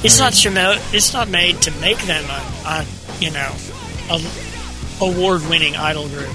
it's 0.02 0.18
not. 0.18 0.32
It's 0.92 1.12
not 1.12 1.28
made 1.28 1.60
to 1.62 1.70
make 1.80 1.98
them 1.98 2.24
a, 2.24 2.68
a 2.68 2.86
you 3.20 3.30
know, 3.30 3.52
a 4.10 4.20
award-winning 5.00 5.76
idol 5.76 6.08
group, 6.08 6.34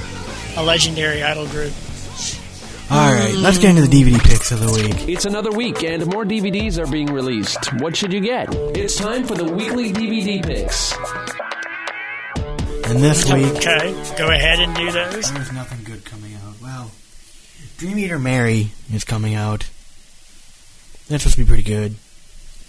a 0.56 0.64
legendary 0.64 1.24
idol 1.24 1.48
group. 1.48 1.74
All 2.92 3.14
right, 3.14 3.36
let's 3.36 3.60
get 3.60 3.70
into 3.78 3.84
the 3.84 3.88
DVD 3.88 4.20
picks 4.20 4.52
of 4.52 4.60
the 4.62 4.72
week. 4.72 5.08
It's 5.08 5.26
another 5.26 5.52
week, 5.52 5.84
and 5.84 6.08
more 6.08 6.26
DVDs 6.26 6.80
are 6.80 6.90
being 6.92 7.06
released. 7.14 7.72
What 7.74 7.96
should 7.96 8.12
you 8.12 8.20
get? 8.20 8.48
It's 8.76 8.96
time 8.96 9.26
for 9.26 9.36
the 9.36 9.44
weekly 9.46 9.94
DVD 9.94 10.42
picks. 10.44 10.94
And 12.90 13.04
this 13.04 13.32
week, 13.32 13.46
Okay, 13.58 13.92
go 14.18 14.30
ahead 14.32 14.60
and 14.60 14.76
do 14.76 14.92
those. 14.92 15.32
there's 15.32 15.52
nothing 15.52 15.84
good 15.84 16.04
coming 16.04 16.34
out. 16.34 16.56
Well, 16.60 16.90
Dream 17.78 18.00
Eater 18.00 18.18
Merry 18.18 18.72
is 18.92 19.04
coming 19.04 19.36
out. 19.36 19.68
That's 21.08 21.24
supposed 21.24 21.36
to 21.36 21.44
be 21.44 21.48
pretty 21.48 21.64
good. 21.64 21.96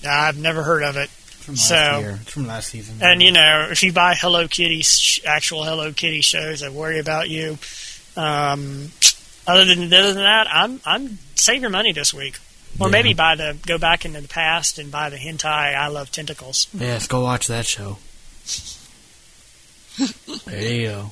I've 0.06 0.38
never 0.38 0.62
heard 0.62 0.82
of 0.82 0.96
it. 0.98 1.08
It's 1.28 1.44
from 1.44 1.54
last 1.54 1.68
So- 1.68 1.98
year. 2.00 2.18
It's 2.20 2.30
from 2.32 2.46
last 2.46 2.68
season. 2.68 2.98
And 3.00 3.22
you 3.22 3.32
know, 3.32 3.68
if 3.70 3.82
you 3.82 3.92
buy 3.94 4.14
Hello 4.14 4.46
Kitty 4.48 4.82
sh- 4.82 5.20
actual 5.24 5.64
Hello 5.64 5.92
Kitty 5.94 6.20
shows, 6.20 6.62
I 6.62 6.68
worry 6.68 6.98
about 6.98 7.30
you. 7.30 7.58
Um, 8.16 8.92
other 9.50 9.64
than 9.64 9.92
other 9.92 10.12
than 10.14 10.22
that, 10.22 10.46
I'm 10.50 10.80
I'm 10.84 11.18
save 11.34 11.60
your 11.60 11.70
money 11.70 11.92
this 11.92 12.12
week, 12.14 12.38
or 12.78 12.88
Yeah. 12.88 12.92
maybe 12.92 13.14
buy 13.14 13.34
the 13.34 13.56
go 13.66 13.78
back 13.78 14.04
into 14.04 14.20
the 14.20 14.28
past 14.28 14.78
and 14.78 14.90
buy 14.90 15.10
the 15.10 15.16
hentai 15.16 15.74
I 15.74 15.88
Love 15.88 16.10
Tentacles. 16.10 16.68
Yes, 16.74 17.06
go 17.06 17.20
watch 17.22 17.46
that 17.48 17.66
show. 17.66 17.98
there 20.46 20.72
you 20.72 20.86
go. 20.88 21.10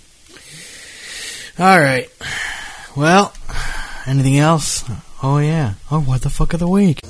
All 1.59 1.81
right. 1.81 2.09
Well, 2.97 3.33
anything 4.07 4.39
else? 4.39 4.85
Oh 5.23 5.39
yeah. 5.39 5.75
Oh, 5.91 6.01
what 6.01 6.23
the 6.23 6.31
fuck 6.31 6.53
of 6.55 6.61
the 6.61 6.69
week? 6.69 7.01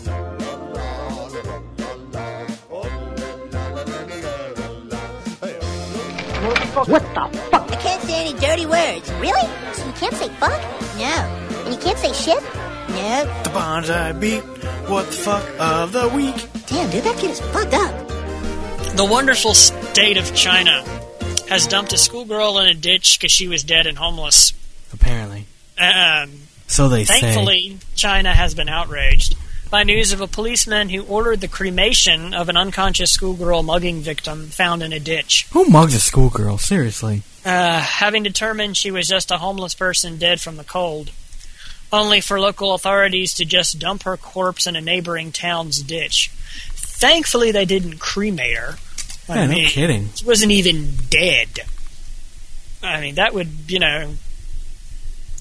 I 6.80 7.00
can't 7.00 7.57
say 8.08 8.26
any 8.28 8.38
dirty 8.40 8.66
words. 8.66 9.10
Really? 9.14 9.48
So 9.74 9.86
you 9.86 9.92
can't 9.92 10.14
say 10.14 10.28
fuck? 10.40 10.60
No. 10.96 11.04
And 11.64 11.74
you 11.74 11.80
can't 11.80 11.98
say 11.98 12.12
shit? 12.12 12.42
No. 12.42 13.42
The 13.44 13.50
bonsai 13.50 14.18
beat. 14.18 14.42
What 14.88 15.06
the 15.06 15.12
fuck 15.12 15.44
of 15.60 15.92
the 15.92 16.08
week? 16.08 16.34
Damn, 16.66 16.90
dude, 16.90 17.04
that 17.04 17.16
kid 17.18 17.30
is 17.30 17.40
fucked 17.40 17.74
up. 17.74 18.08
The 18.96 19.04
wonderful 19.08 19.52
state 19.54 20.16
of 20.16 20.34
China 20.34 20.82
has 21.48 21.66
dumped 21.66 21.92
a 21.92 21.98
schoolgirl 21.98 22.58
in 22.58 22.68
a 22.68 22.74
ditch 22.74 23.18
because 23.18 23.30
she 23.30 23.46
was 23.46 23.62
dead 23.62 23.86
and 23.86 23.98
homeless. 23.98 24.52
Apparently. 24.92 25.46
Um, 25.78 26.32
So 26.66 26.88
they 26.88 27.04
say. 27.04 27.20
Thankfully, 27.20 27.78
China 27.94 28.32
has 28.34 28.54
been 28.54 28.68
outraged 28.68 29.36
by 29.70 29.82
news 29.82 30.12
of 30.12 30.20
a 30.20 30.26
policeman 30.26 30.88
who 30.88 31.02
ordered 31.04 31.40
the 31.40 31.48
cremation 31.48 32.34
of 32.34 32.48
an 32.48 32.56
unconscious 32.56 33.10
schoolgirl 33.12 33.62
mugging 33.62 34.00
victim 34.00 34.46
found 34.48 34.82
in 34.82 34.92
a 34.92 35.00
ditch. 35.00 35.46
Who 35.52 35.64
mugged 35.66 35.94
a 35.94 35.98
schoolgirl? 36.00 36.58
Seriously. 36.58 37.22
Uh, 37.44 37.80
having 37.80 38.22
determined 38.22 38.76
she 38.76 38.90
was 38.90 39.08
just 39.08 39.30
a 39.30 39.38
homeless 39.38 39.75
person 39.75 40.18
dead 40.18 40.40
from 40.40 40.56
the 40.56 40.64
cold, 40.64 41.10
only 41.92 42.20
for 42.20 42.40
local 42.40 42.75
authorities 42.75 43.32
to 43.34 43.44
just 43.44 43.78
dump 43.78 44.02
her 44.02 44.16
corpse 44.16 44.66
in 44.66 44.76
a 44.76 44.80
neighboring 44.80 45.32
town's 45.32 45.82
ditch. 45.82 46.30
Thankfully, 46.75 47.52
they 47.52 47.64
didn't 47.64 47.98
cremate 47.98 48.56
her. 48.56 48.76
I 49.28 49.37
Yeah, 49.37 49.46
no 49.46 49.54
mean, 49.54 49.68
kidding. 49.68 50.08
She 50.14 50.25
wasn't 50.25 50.52
even 50.52 50.94
dead. 51.10 51.60
I 52.82 53.00
mean, 53.00 53.14
that 53.16 53.34
would, 53.34 53.48
you 53.68 53.78
know, 53.78 54.14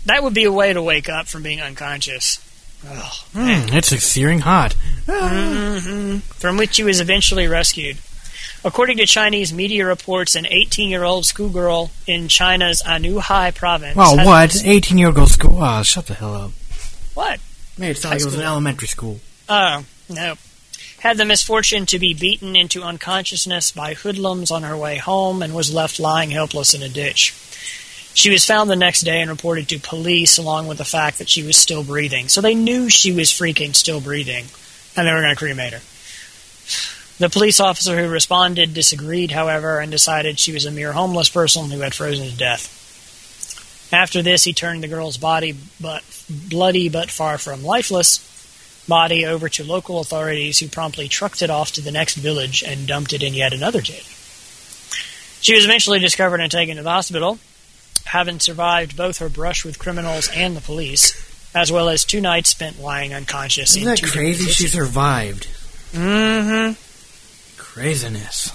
that 0.06 0.24
would 0.24 0.34
be 0.34 0.44
a 0.46 0.52
way 0.52 0.74
to 0.74 0.82
wake 0.82 1.10
up 1.10 1.28
from 1.28 1.44
being 1.44 1.62
unconscious. 1.62 2.40
Ugh. 2.86 3.14
Hmm, 3.34 3.74
it's 3.76 3.90
searing 4.04 4.40
hot. 4.40 4.74
from 5.06 6.58
which 6.58 6.78
he 6.78 6.84
was 6.84 7.00
eventually 7.00 7.48
rescued. 7.48 7.98
According 8.64 8.98
to 8.98 9.06
Chinese 9.06 9.54
media 9.54 9.86
reports, 9.86 10.36
an 10.36 10.46
18 10.46 10.90
year 10.90 11.04
old 11.04 11.26
schoolgirl 11.26 11.92
in 12.06 12.28
China's 12.28 12.82
Anhui 12.84 13.56
province. 13.56 13.96
Wow, 13.96 14.16
had- 14.16 14.26
what? 14.26 14.66
18 14.66 14.98
year 14.98 15.18
old 15.18 15.30
school? 15.32 15.62
Ah, 15.62 15.84
shut 15.84 16.08
the 16.08 16.14
hell 16.16 16.36
up. 16.36 16.52
What? 17.14 17.40
Made 17.78 17.92
it 17.92 17.98
sound 17.98 18.14
like 18.16 18.22
it 18.22 18.26
was 18.26 18.34
an 18.36 18.42
elementary 18.42 18.88
school. 18.88 19.20
Oh, 19.48 19.86
no. 20.10 20.36
Had 21.00 21.18
the 21.18 21.26
misfortune 21.26 21.86
to 21.88 22.00
be 22.00 22.14
beaten 22.14 22.56
into 22.56 22.82
unconsciousness 22.84 23.72
by 23.72 23.94
hoodlums 23.94 24.50
on 24.50 24.64
her 24.64 24.76
way 24.76 24.98
home 24.98 25.44
and 25.44 25.54
was 25.54 25.72
left 25.74 26.00
lying 26.00 26.32
helpless 26.32 26.74
in 26.74 26.82
a 26.82 26.90
ditch. 26.90 27.34
She 28.18 28.32
was 28.32 28.44
found 28.44 28.68
the 28.68 28.76
next 28.76 29.02
day 29.02 29.22
and 29.22 29.30
reported 29.30 29.70
to 29.70 29.78
police, 29.78 30.40
along 30.40 30.66
with 30.66 30.80
the 30.80 30.84
fact 30.84 31.20
that 31.20 31.30
she 31.30 31.44
was 31.44 31.56
still 31.56 31.84
breathing. 31.84 32.30
So 32.30 32.42
they 32.42 32.56
knew 32.56 32.90
she 32.90 33.12
was 33.12 33.30
freaking 33.30 33.76
still 33.76 34.02
breathing, 34.02 34.46
and 34.96 35.08
they 35.08 35.14
were 35.14 35.22
going 35.22 35.36
to 35.36 35.40
cremate 35.40 35.74
her. 35.74 35.82
The 37.20 37.30
police 37.30 37.60
officer 37.60 37.96
who 37.96 38.10
responded 38.10 38.74
disagreed, 38.74 39.30
however, 39.30 39.80
and 39.80 39.92
decided 39.92 40.40
she 40.40 40.52
was 40.52 40.66
a 40.66 40.72
mere 40.72 40.94
homeless 40.94 41.30
person 41.30 41.70
who 41.70 41.82
had 41.82 41.94
frozen 41.94 42.28
to 42.28 42.36
death. 42.36 42.74
After 43.94 44.24
this, 44.24 44.46
he 44.46 44.52
turned 44.52 44.82
the 44.82 44.88
girl's 44.88 45.18
body, 45.18 45.56
but 45.80 46.02
bloody 46.28 46.90
but 46.90 47.12
far 47.12 47.38
from 47.38 47.64
lifeless, 47.64 48.18
body 48.88 49.28
over 49.28 49.48
to 49.48 49.64
local 49.64 50.00
authorities 50.00 50.58
who 50.58 50.68
promptly 50.68 51.08
trucked 51.08 51.44
it 51.44 51.52
off 51.52 51.74
to 51.74 51.82
the 51.82 51.92
next 51.92 52.16
village 52.16 52.64
and 52.64 52.88
dumped 52.88 53.14
it 53.14 53.22
in 53.22 53.36
yet 53.36 53.54
another 53.54 53.80
ditch. 53.80 54.08
She 55.40 55.54
was 55.54 55.66
eventually 55.66 56.00
discovered 56.00 56.42
and 56.42 56.52
taken 56.52 56.78
to 56.78 56.84
the 56.84 56.90
hospital, 56.90 57.38
having 58.06 58.40
survived 58.40 58.96
both 58.96 59.18
her 59.20 59.30
brush 59.30 59.66
with 59.66 59.80
criminals 59.80 60.30
and 60.34 60.56
the 60.56 60.62
police, 60.62 61.14
as 61.56 61.72
well 61.72 61.90
as 61.90 62.06
two 62.06 62.22
nights 62.22 62.50
spent 62.50 62.80
lying 62.82 63.14
unconscious. 63.14 63.72
Isn't 63.76 63.84
in 63.84 63.88
that 63.90 64.04
crazy? 64.04 64.50
She 64.52 64.68
survived. 64.68 65.48
Mm-hmm. 65.92 66.74
Craziness. 67.58 68.52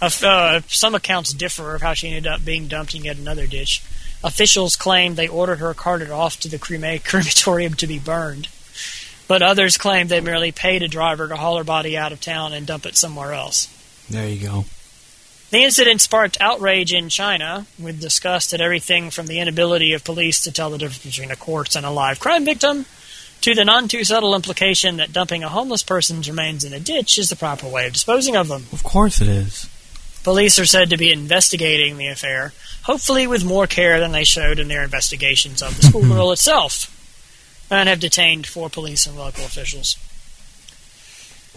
Uh, 0.00 0.60
some 0.66 0.94
accounts 0.94 1.32
differ 1.32 1.74
of 1.74 1.82
how 1.82 1.94
she 1.94 2.08
ended 2.08 2.26
up 2.26 2.44
being 2.44 2.68
dumped 2.68 2.94
in 2.94 3.04
yet 3.04 3.16
another 3.16 3.46
ditch. 3.46 3.82
Officials 4.22 4.76
claim 4.76 5.14
they 5.14 5.28
ordered 5.28 5.58
her 5.58 5.72
carted 5.74 6.10
off 6.10 6.38
to 6.40 6.48
the 6.48 6.58
crema- 6.58 6.98
crematorium 7.04 7.74
to 7.74 7.86
be 7.86 7.98
burned, 7.98 8.48
but 9.28 9.42
others 9.42 9.78
claim 9.78 10.08
they 10.08 10.20
merely 10.20 10.52
paid 10.52 10.82
a 10.82 10.88
driver 10.88 11.28
to 11.28 11.36
haul 11.36 11.56
her 11.56 11.64
body 11.64 11.96
out 11.96 12.12
of 12.12 12.20
town 12.20 12.52
and 12.52 12.66
dump 12.66 12.86
it 12.86 12.96
somewhere 12.96 13.32
else. 13.32 13.68
There 14.10 14.28
you 14.28 14.46
go. 14.46 14.64
The 15.50 15.62
incident 15.62 16.00
sparked 16.00 16.38
outrage 16.40 16.92
in 16.92 17.08
China, 17.08 17.66
with 17.78 18.00
disgust 18.00 18.52
at 18.52 18.60
everything 18.60 19.10
from 19.10 19.28
the 19.28 19.38
inability 19.38 19.92
of 19.92 20.02
police 20.02 20.40
to 20.42 20.50
tell 20.50 20.70
the 20.70 20.78
difference 20.78 21.04
between 21.04 21.30
a 21.30 21.36
corpse 21.36 21.76
and 21.76 21.86
a 21.86 21.90
live 21.90 22.18
crime 22.18 22.44
victim, 22.44 22.86
to 23.42 23.54
the 23.54 23.64
none 23.64 23.86
too 23.86 24.02
subtle 24.02 24.34
implication 24.34 24.96
that 24.96 25.12
dumping 25.12 25.44
a 25.44 25.48
homeless 25.48 25.84
person's 25.84 26.28
remains 26.28 26.64
in 26.64 26.72
a 26.72 26.80
ditch 26.80 27.16
is 27.16 27.28
the 27.28 27.36
proper 27.36 27.68
way 27.68 27.86
of 27.86 27.92
disposing 27.92 28.34
of 28.34 28.48
them. 28.48 28.66
Of 28.72 28.82
course 28.82 29.20
it 29.20 29.28
is. 29.28 29.70
Police 30.24 30.58
are 30.58 30.66
said 30.66 30.90
to 30.90 30.96
be 30.96 31.12
investigating 31.12 31.96
the 31.96 32.08
affair, 32.08 32.52
hopefully 32.82 33.28
with 33.28 33.44
more 33.44 33.68
care 33.68 34.00
than 34.00 34.10
they 34.10 34.24
showed 34.24 34.58
in 34.58 34.66
their 34.66 34.82
investigations 34.82 35.62
of 35.62 35.76
the 35.76 35.82
schoolgirl 35.86 36.32
itself, 36.32 36.92
and 37.70 37.88
have 37.88 38.00
detained 38.00 38.48
four 38.48 38.68
police 38.68 39.06
and 39.06 39.16
local 39.16 39.44
officials. 39.44 39.96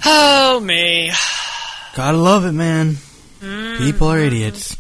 Oh, 0.06 0.60
me. 0.60 1.12
Gotta 1.96 2.18
love 2.18 2.46
it, 2.46 2.52
man. 2.52 2.98
Mm. 3.42 3.78
People 3.78 4.08
are 4.08 4.20
idiots. 4.20 4.78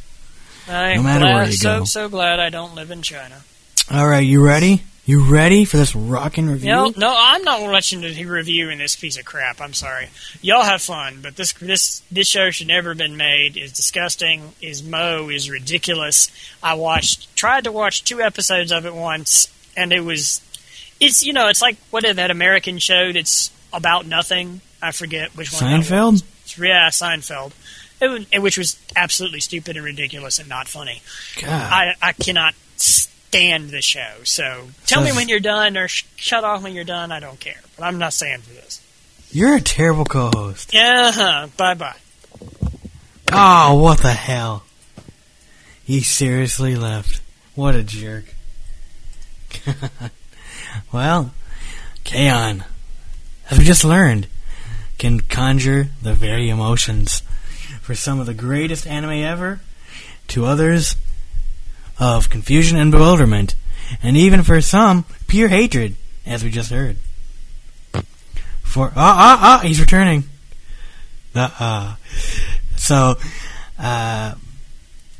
I'm 0.67 0.97
No 0.97 1.03
matter 1.03 1.19
glad, 1.25 1.35
where 1.35 1.45
you 1.47 1.51
so, 1.53 1.79
go. 1.79 1.85
so 1.85 2.09
glad 2.09 2.39
I 2.39 2.49
don't 2.49 2.75
live 2.75 2.91
in 2.91 3.01
China. 3.01 3.41
All 3.91 4.07
right, 4.07 4.19
you 4.19 4.45
ready? 4.45 4.83
You 5.05 5.23
ready 5.23 5.65
for 5.65 5.77
this 5.77 5.95
rockin' 5.95 6.47
review? 6.47 6.69
No, 6.69 6.93
no, 6.95 7.15
I'm 7.17 7.43
not 7.43 7.61
watching 7.63 8.01
the 8.01 8.25
review 8.25 8.69
in 8.69 8.77
this 8.77 8.95
piece 8.95 9.17
of 9.17 9.25
crap. 9.25 9.59
I'm 9.59 9.73
sorry. 9.73 10.09
Y'all 10.43 10.61
have 10.61 10.83
fun, 10.83 11.19
but 11.23 11.35
this 11.35 11.53
this 11.53 12.03
this 12.11 12.27
show 12.27 12.51
should 12.51 12.67
never 12.67 12.89
have 12.89 12.99
been 12.99 13.17
made. 13.17 13.57
Is 13.57 13.71
disgusting. 13.73 14.53
Is 14.61 14.83
Moe 14.83 15.29
is 15.29 15.49
ridiculous. 15.49 16.29
I 16.61 16.75
watched, 16.75 17.35
tried 17.35 17.63
to 17.63 17.71
watch 17.71 18.03
two 18.03 18.21
episodes 18.21 18.71
of 18.71 18.85
it 18.85 18.93
once, 18.93 19.51
and 19.75 19.91
it 19.91 20.01
was, 20.01 20.41
it's 20.99 21.25
you 21.25 21.33
know, 21.33 21.47
it's 21.47 21.61
like 21.63 21.77
what 21.89 22.03
is 22.03 22.17
that 22.17 22.29
American 22.29 22.77
show 22.77 23.11
that's 23.11 23.49
about 23.73 24.05
nothing? 24.05 24.61
I 24.79 24.91
forget 24.91 25.35
which 25.35 25.51
one. 25.51 25.63
Seinfeld? 25.81 26.23
Yeah, 26.55 26.89
Seinfeld. 26.89 27.51
It 28.01 28.41
which 28.41 28.57
was 28.57 28.79
absolutely 28.95 29.41
stupid 29.41 29.75
and 29.75 29.85
ridiculous 29.85 30.39
and 30.39 30.47
not 30.47 30.67
funny. 30.67 31.01
God. 31.41 31.49
I, 31.49 31.93
I 32.01 32.13
cannot 32.13 32.55
stand 32.77 33.69
the 33.69 33.81
show. 33.81 34.23
So 34.23 34.69
tell 34.85 35.03
me 35.03 35.11
when 35.11 35.29
you're 35.29 35.39
done 35.39 35.77
or 35.77 35.87
sh- 35.87 36.05
shut 36.15 36.43
off 36.43 36.63
when 36.63 36.73
you're 36.73 36.83
done. 36.83 37.11
I 37.11 37.19
don't 37.19 37.39
care. 37.39 37.61
But 37.77 37.85
I'm 37.85 37.97
not 37.97 38.13
saying 38.13 38.39
for 38.39 38.53
this. 38.53 38.81
You're 39.31 39.55
a 39.55 39.61
terrible 39.61 40.05
co-host. 40.05 40.73
Yeah, 40.73 41.11
huh. 41.11 41.47
bye 41.55 41.75
bye. 41.75 41.97
Oh, 43.31 43.75
what 43.75 43.99
the 43.99 44.13
hell? 44.13 44.63
He 45.83 46.01
seriously 46.01 46.75
left. 46.75 47.21
What 47.53 47.75
a 47.75 47.83
jerk. 47.83 48.33
well, 50.93 51.33
K-On, 52.03 52.63
as 53.51 53.57
we 53.59 53.65
just 53.65 53.83
learned, 53.83 54.27
can 54.97 55.19
conjure 55.19 55.89
the 56.01 56.13
very 56.13 56.49
emotions 56.49 57.21
for 57.89 57.95
some 57.95 58.19
of 58.19 58.27
the 58.27 58.35
greatest 58.35 58.85
anime 58.85 59.09
ever, 59.09 59.59
to 60.27 60.45
others 60.45 60.95
of 61.97 62.29
confusion 62.29 62.77
and 62.77 62.91
bewilderment, 62.91 63.55
and 64.03 64.15
even 64.15 64.43
for 64.43 64.61
some, 64.61 65.05
pure 65.25 65.47
hatred, 65.47 65.95
as 66.23 66.43
we 66.43 66.51
just 66.51 66.69
heard. 66.69 66.97
For 68.61 68.89
ah 68.89 68.91
ah 68.95 69.39
ah, 69.41 69.59
he's 69.65 69.79
returning. 69.81 70.25
Uh, 71.33 71.49
uh, 71.59 71.95
so, 72.75 73.15
uh, 73.79 74.35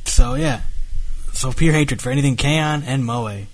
so 0.04 0.36
yeah, 0.36 0.60
so 1.32 1.50
pure 1.50 1.72
hatred 1.72 2.00
for 2.00 2.10
anything 2.10 2.36
K-On 2.36 2.84
and 2.84 3.04
Moe. 3.04 3.46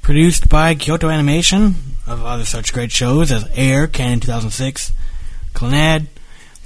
Produced 0.00 0.48
by 0.48 0.74
Kyoto 0.74 1.10
Animation, 1.10 1.74
of 2.06 2.24
other 2.24 2.46
such 2.46 2.72
great 2.72 2.92
shows 2.92 3.30
as 3.30 3.46
Air, 3.54 3.86
Kanon 3.86 4.22
2006, 4.22 4.92
Clannad, 5.52 6.06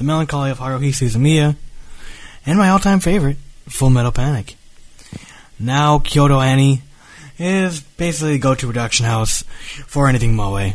The 0.00 0.04
Melancholy 0.04 0.50
of 0.50 0.60
Haruhi 0.60 0.94
Suzumiya, 0.94 1.56
and 2.46 2.58
my 2.58 2.70
all-time 2.70 3.00
favorite, 3.00 3.36
Full 3.68 3.90
Metal 3.90 4.10
Panic. 4.10 4.56
Now 5.58 5.98
Kyoto 5.98 6.40
Annie 6.40 6.80
is 7.38 7.82
basically 7.82 8.32
the 8.32 8.38
go-to 8.38 8.66
production 8.66 9.04
house 9.04 9.42
for 9.86 10.08
anything 10.08 10.34
Moe. 10.34 10.72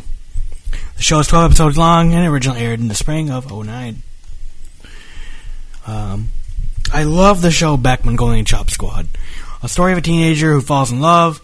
The 0.70 1.02
show 1.02 1.18
is 1.18 1.26
12 1.26 1.44
episodes 1.46 1.76
long 1.76 2.14
and 2.14 2.24
originally 2.24 2.60
aired 2.60 2.78
in 2.78 2.86
the 2.86 2.94
spring 2.94 3.28
of 3.28 3.50
09. 3.50 4.00
Um, 5.88 6.28
I 6.94 7.02
love 7.02 7.42
the 7.42 7.50
show 7.50 7.76
Beck 7.76 8.04
Mongolian 8.04 8.44
Chop 8.44 8.70
Squad, 8.70 9.08
a 9.60 9.68
story 9.68 9.90
of 9.90 9.98
a 9.98 10.02
teenager 10.02 10.52
who 10.52 10.60
falls 10.60 10.92
in 10.92 11.00
love 11.00 11.40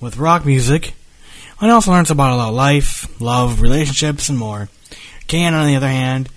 with 0.00 0.18
rock 0.18 0.46
music 0.46 0.94
and 1.60 1.72
also 1.72 1.90
learns 1.90 2.12
about 2.12 2.32
a 2.32 2.36
lot 2.36 2.50
of 2.50 2.54
life, 2.54 3.20
love, 3.20 3.60
relationships, 3.60 4.28
and 4.28 4.38
more. 4.38 4.68
K-On, 5.26 5.52
on 5.52 5.66
the 5.66 5.74
other 5.74 5.88
hand, 5.88 6.28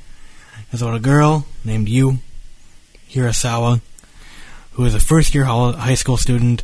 is 0.71 0.81
about 0.81 0.95
a 0.95 0.99
girl 0.99 1.45
named 1.63 1.87
Yui 1.89 2.19
Hirasawa, 3.09 3.81
who 4.73 4.85
is 4.85 4.93
a 4.93 4.99
first 4.99 5.33
year 5.33 5.45
high 5.45 5.95
school 5.95 6.17
student 6.17 6.63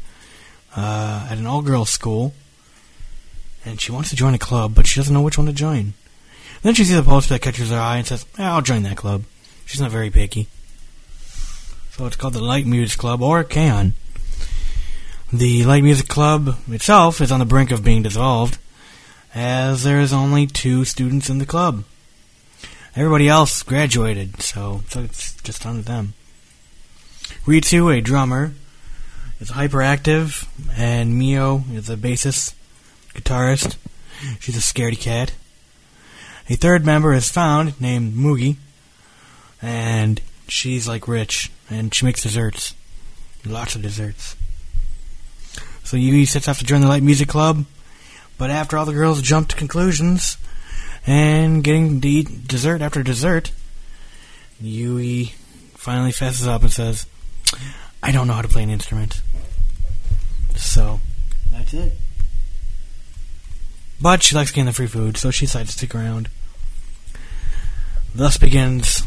uh, 0.75 1.27
at 1.29 1.37
an 1.37 1.47
all 1.47 1.61
girls 1.61 1.89
school, 1.89 2.33
and 3.65 3.79
she 3.79 3.91
wants 3.91 4.09
to 4.09 4.15
join 4.15 4.33
a 4.33 4.39
club, 4.39 4.75
but 4.75 4.87
she 4.87 4.99
doesn't 4.99 5.13
know 5.13 5.21
which 5.21 5.37
one 5.37 5.47
to 5.47 5.53
join. 5.53 5.93
Then 6.61 6.73
she 6.73 6.83
sees 6.83 6.97
a 6.97 7.03
poster 7.03 7.33
that 7.33 7.41
catches 7.41 7.69
her 7.69 7.77
eye 7.77 7.97
and 7.97 8.07
says, 8.07 8.25
eh, 8.37 8.43
I'll 8.43 8.61
join 8.61 8.83
that 8.83 8.97
club. 8.97 9.23
She's 9.65 9.81
not 9.81 9.91
very 9.91 10.09
picky. 10.09 10.47
So 11.91 12.05
it's 12.05 12.15
called 12.15 12.33
the 12.33 12.43
Light 12.43 12.65
Music 12.65 12.97
Club, 12.97 13.21
or 13.21 13.43
K-On. 13.43 13.93
The 15.31 15.63
Light 15.63 15.83
Music 15.83 16.07
Club 16.07 16.57
itself 16.69 17.21
is 17.21 17.31
on 17.31 17.39
the 17.39 17.45
brink 17.45 17.71
of 17.71 17.83
being 17.83 18.03
dissolved, 18.03 18.57
as 19.33 19.83
there 19.83 19.99
is 19.99 20.13
only 20.13 20.47
two 20.47 20.85
students 20.85 21.29
in 21.29 21.37
the 21.37 21.45
club. 21.45 21.83
Everybody 22.95 23.27
else 23.27 23.63
graduated, 23.63 24.39
so, 24.43 24.81
so 24.87 25.01
it's 25.01 25.33
just 25.41 25.65
on 25.65 25.81
them. 25.81 26.13
Ritsu, 27.47 27.97
a 27.97 28.01
drummer, 28.01 28.53
is 29.39 29.49
hyperactive, 29.49 30.47
and 30.77 31.17
Mio 31.17 31.63
is 31.73 31.89
a 31.89 31.97
bassist, 31.97 32.53
guitarist. 33.15 33.77
She's 34.39 34.55
a 34.55 34.59
scaredy 34.59 34.99
cat. 34.99 35.33
A 36.49 36.55
third 36.55 36.85
member 36.85 37.13
is 37.13 37.31
found 37.31 37.81
named 37.81 38.13
Mugi, 38.13 38.57
and 39.59 40.21
she's 40.47 40.87
like 40.87 41.07
rich, 41.07 41.51
and 41.71 41.91
she 41.95 42.05
makes 42.05 42.21
desserts. 42.21 42.75
Lots 43.43 43.75
of 43.75 43.81
desserts. 43.81 44.35
So 45.83 45.97
Yui 45.97 46.25
sets 46.25 46.47
off 46.47 46.59
to 46.59 46.65
join 46.65 46.81
the 46.81 46.87
light 46.87 47.01
music 47.01 47.27
club, 47.27 47.65
but 48.37 48.51
after 48.51 48.77
all 48.77 48.85
the 48.85 48.93
girls 48.93 49.19
jump 49.23 49.47
to 49.47 49.55
conclusions 49.55 50.37
and 51.05 51.63
getting 51.63 51.99
to 51.99 52.23
dessert 52.23 52.81
after 52.81 53.03
dessert, 53.03 53.51
Yui 54.61 55.33
finally 55.75 56.11
fesses 56.11 56.47
up 56.47 56.61
and 56.61 56.71
says, 56.71 57.05
I 58.01 58.11
don't 58.11 58.27
know 58.27 58.33
how 58.33 58.41
to 58.41 58.47
play 58.47 58.63
an 58.63 58.69
instrument. 58.69 59.21
So, 60.55 60.99
that's 61.51 61.73
it. 61.73 61.93
But 64.01 64.23
she 64.23 64.35
likes 64.35 64.51
getting 64.51 64.65
the 64.65 64.73
free 64.73 64.87
food, 64.87 65.17
so 65.17 65.31
she 65.31 65.45
decides 65.45 65.71
to 65.71 65.77
stick 65.77 65.95
around. 65.95 66.29
Thus 68.13 68.37
begins 68.37 69.03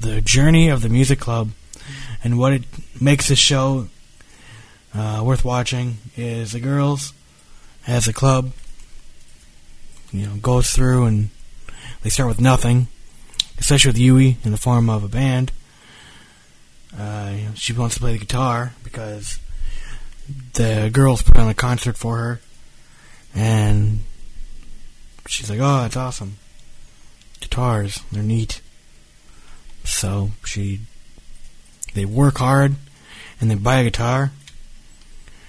the 0.00 0.20
journey 0.20 0.68
of 0.68 0.80
the 0.80 0.88
music 0.88 1.18
club, 1.18 1.50
and 2.22 2.38
what 2.38 2.52
it 2.52 2.62
makes 3.00 3.28
this 3.28 3.38
show 3.38 3.88
uh, 4.94 5.22
worth 5.24 5.44
watching 5.44 5.98
is 6.16 6.52
the 6.52 6.60
girls 6.60 7.12
as 7.86 8.08
a 8.08 8.12
club, 8.12 8.52
you 10.12 10.26
know, 10.26 10.36
goes 10.36 10.70
through 10.70 11.04
and 11.06 11.30
they 12.02 12.10
start 12.10 12.28
with 12.28 12.40
nothing, 12.40 12.88
especially 13.58 13.90
with 13.90 13.98
Yui 13.98 14.36
in 14.44 14.50
the 14.50 14.56
form 14.56 14.88
of 14.88 15.04
a 15.04 15.08
band. 15.08 15.52
Uh, 16.96 17.32
you 17.34 17.44
know, 17.44 17.50
she 17.54 17.72
wants 17.72 17.96
to 17.96 18.00
play 18.00 18.12
the 18.12 18.18
guitar 18.18 18.72
because 18.82 19.38
the 20.54 20.90
girls 20.92 21.22
put 21.22 21.36
on 21.36 21.48
a 21.48 21.54
concert 21.54 21.96
for 21.96 22.16
her, 22.16 22.40
and 23.34 24.00
she's 25.26 25.50
like, 25.50 25.60
"Oh, 25.60 25.82
that's 25.82 25.96
awesome! 25.96 26.38
Guitars, 27.40 28.00
they're 28.10 28.22
neat." 28.22 28.60
So 29.84 30.30
she, 30.44 30.80
they 31.94 32.04
work 32.04 32.38
hard, 32.38 32.76
and 33.40 33.50
they 33.50 33.54
buy 33.54 33.80
a 33.80 33.84
guitar, 33.84 34.32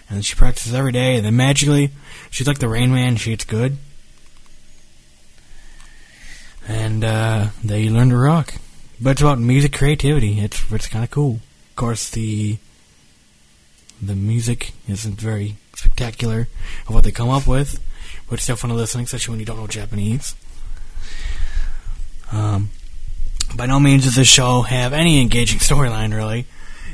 and 0.09 0.25
she 0.25 0.35
practices 0.35 0.73
every 0.73 0.91
day, 0.91 1.15
and 1.15 1.25
then 1.25 1.35
magically, 1.35 1.91
she's 2.29 2.47
like 2.47 2.59
the 2.59 2.69
Rain 2.69 2.91
Man. 2.91 3.15
She 3.15 3.31
gets 3.31 3.45
good, 3.45 3.77
and 6.69 7.03
uh, 7.03 7.47
they 7.63 7.89
learn 7.89 8.09
to 8.09 8.17
rock. 8.17 8.53
But 9.01 9.11
it's 9.11 9.21
about 9.21 9.39
music 9.39 9.73
creativity. 9.73 10.39
It's 10.39 10.71
it's 10.71 10.87
kind 10.87 11.03
of 11.03 11.09
cool. 11.09 11.39
Of 11.71 11.75
course, 11.75 12.09
the 12.09 12.57
the 14.01 14.15
music 14.15 14.73
isn't 14.87 15.19
very 15.19 15.57
spectacular 15.75 16.47
of 16.87 16.93
what 16.93 17.03
they 17.03 17.11
come 17.11 17.29
up 17.29 17.47
with, 17.47 17.79
but 18.27 18.35
it's 18.35 18.43
still 18.43 18.55
fun 18.55 18.69
to 18.69 18.75
listen, 18.75 19.01
especially 19.01 19.33
when 19.33 19.39
you 19.39 19.45
don't 19.45 19.57
know 19.57 19.67
Japanese. 19.67 20.35
Um, 22.31 22.69
by 23.55 23.65
no 23.65 23.79
means 23.79 24.03
does 24.03 24.15
this 24.15 24.27
show 24.27 24.61
have 24.61 24.93
any 24.93 25.21
engaging 25.21 25.59
storyline, 25.59 26.13
really. 26.13 26.45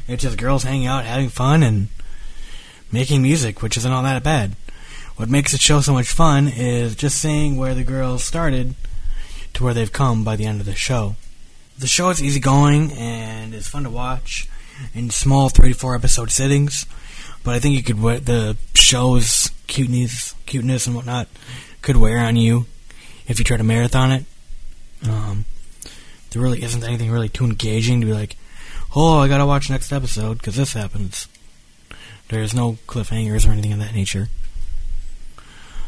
It's 0.07 0.23
just 0.23 0.37
girls 0.37 0.63
hanging 0.63 0.87
out, 0.87 1.03
having 1.03 1.29
fun, 1.29 1.63
and 1.63 1.89
making 2.91 3.21
music, 3.21 3.61
which 3.61 3.75
isn't 3.75 3.91
all 3.91 4.03
that 4.03 4.23
bad. 4.23 4.55
What 5.17 5.29
makes 5.29 5.51
the 5.51 5.57
show 5.57 5.81
so 5.81 5.93
much 5.93 6.07
fun 6.07 6.47
is 6.47 6.95
just 6.95 7.19
seeing 7.19 7.57
where 7.57 7.73
the 7.73 7.83
girls 7.83 8.23
started 8.23 8.75
to 9.55 9.63
where 9.63 9.73
they've 9.73 9.91
come 9.91 10.23
by 10.23 10.35
the 10.35 10.45
end 10.45 10.59
of 10.59 10.65
the 10.65 10.75
show. 10.75 11.15
The 11.77 11.87
show 11.87 12.09
is 12.09 12.23
easygoing 12.23 12.91
and 12.91 13.53
is 13.53 13.67
fun 13.67 13.83
to 13.83 13.89
watch 13.89 14.47
in 14.93 15.09
small 15.09 15.49
34 15.49 15.95
episode 15.95 16.31
sittings, 16.31 16.85
but 17.43 17.55
I 17.55 17.59
think 17.59 17.75
you 17.75 17.83
could 17.83 18.01
wear 18.01 18.19
the 18.19 18.57
show's 18.73 19.49
cuteness, 19.67 20.35
cuteness 20.45 20.87
and 20.87 20.95
whatnot 20.95 21.27
could 21.81 21.97
wear 21.97 22.19
on 22.19 22.35
you 22.35 22.65
if 23.27 23.39
you 23.39 23.45
try 23.45 23.57
to 23.57 23.63
marathon 23.63 24.11
it. 24.11 24.25
Um, 25.07 25.45
there 26.31 26.41
really 26.41 26.63
isn't 26.63 26.83
anything 26.83 27.11
really 27.11 27.29
too 27.29 27.45
engaging 27.45 28.01
to 28.01 28.07
be 28.07 28.13
like, 28.13 28.35
oh, 28.95 29.19
I 29.19 29.27
gotta 29.27 29.45
watch 29.45 29.69
next 29.69 29.91
episode 29.91 30.37
because 30.37 30.55
this 30.55 30.73
happens. 30.73 31.27
There's 32.29 32.53
no 32.53 32.73
cliffhangers 32.87 33.47
or 33.47 33.51
anything 33.51 33.73
of 33.73 33.79
that 33.79 33.93
nature. 33.93 34.29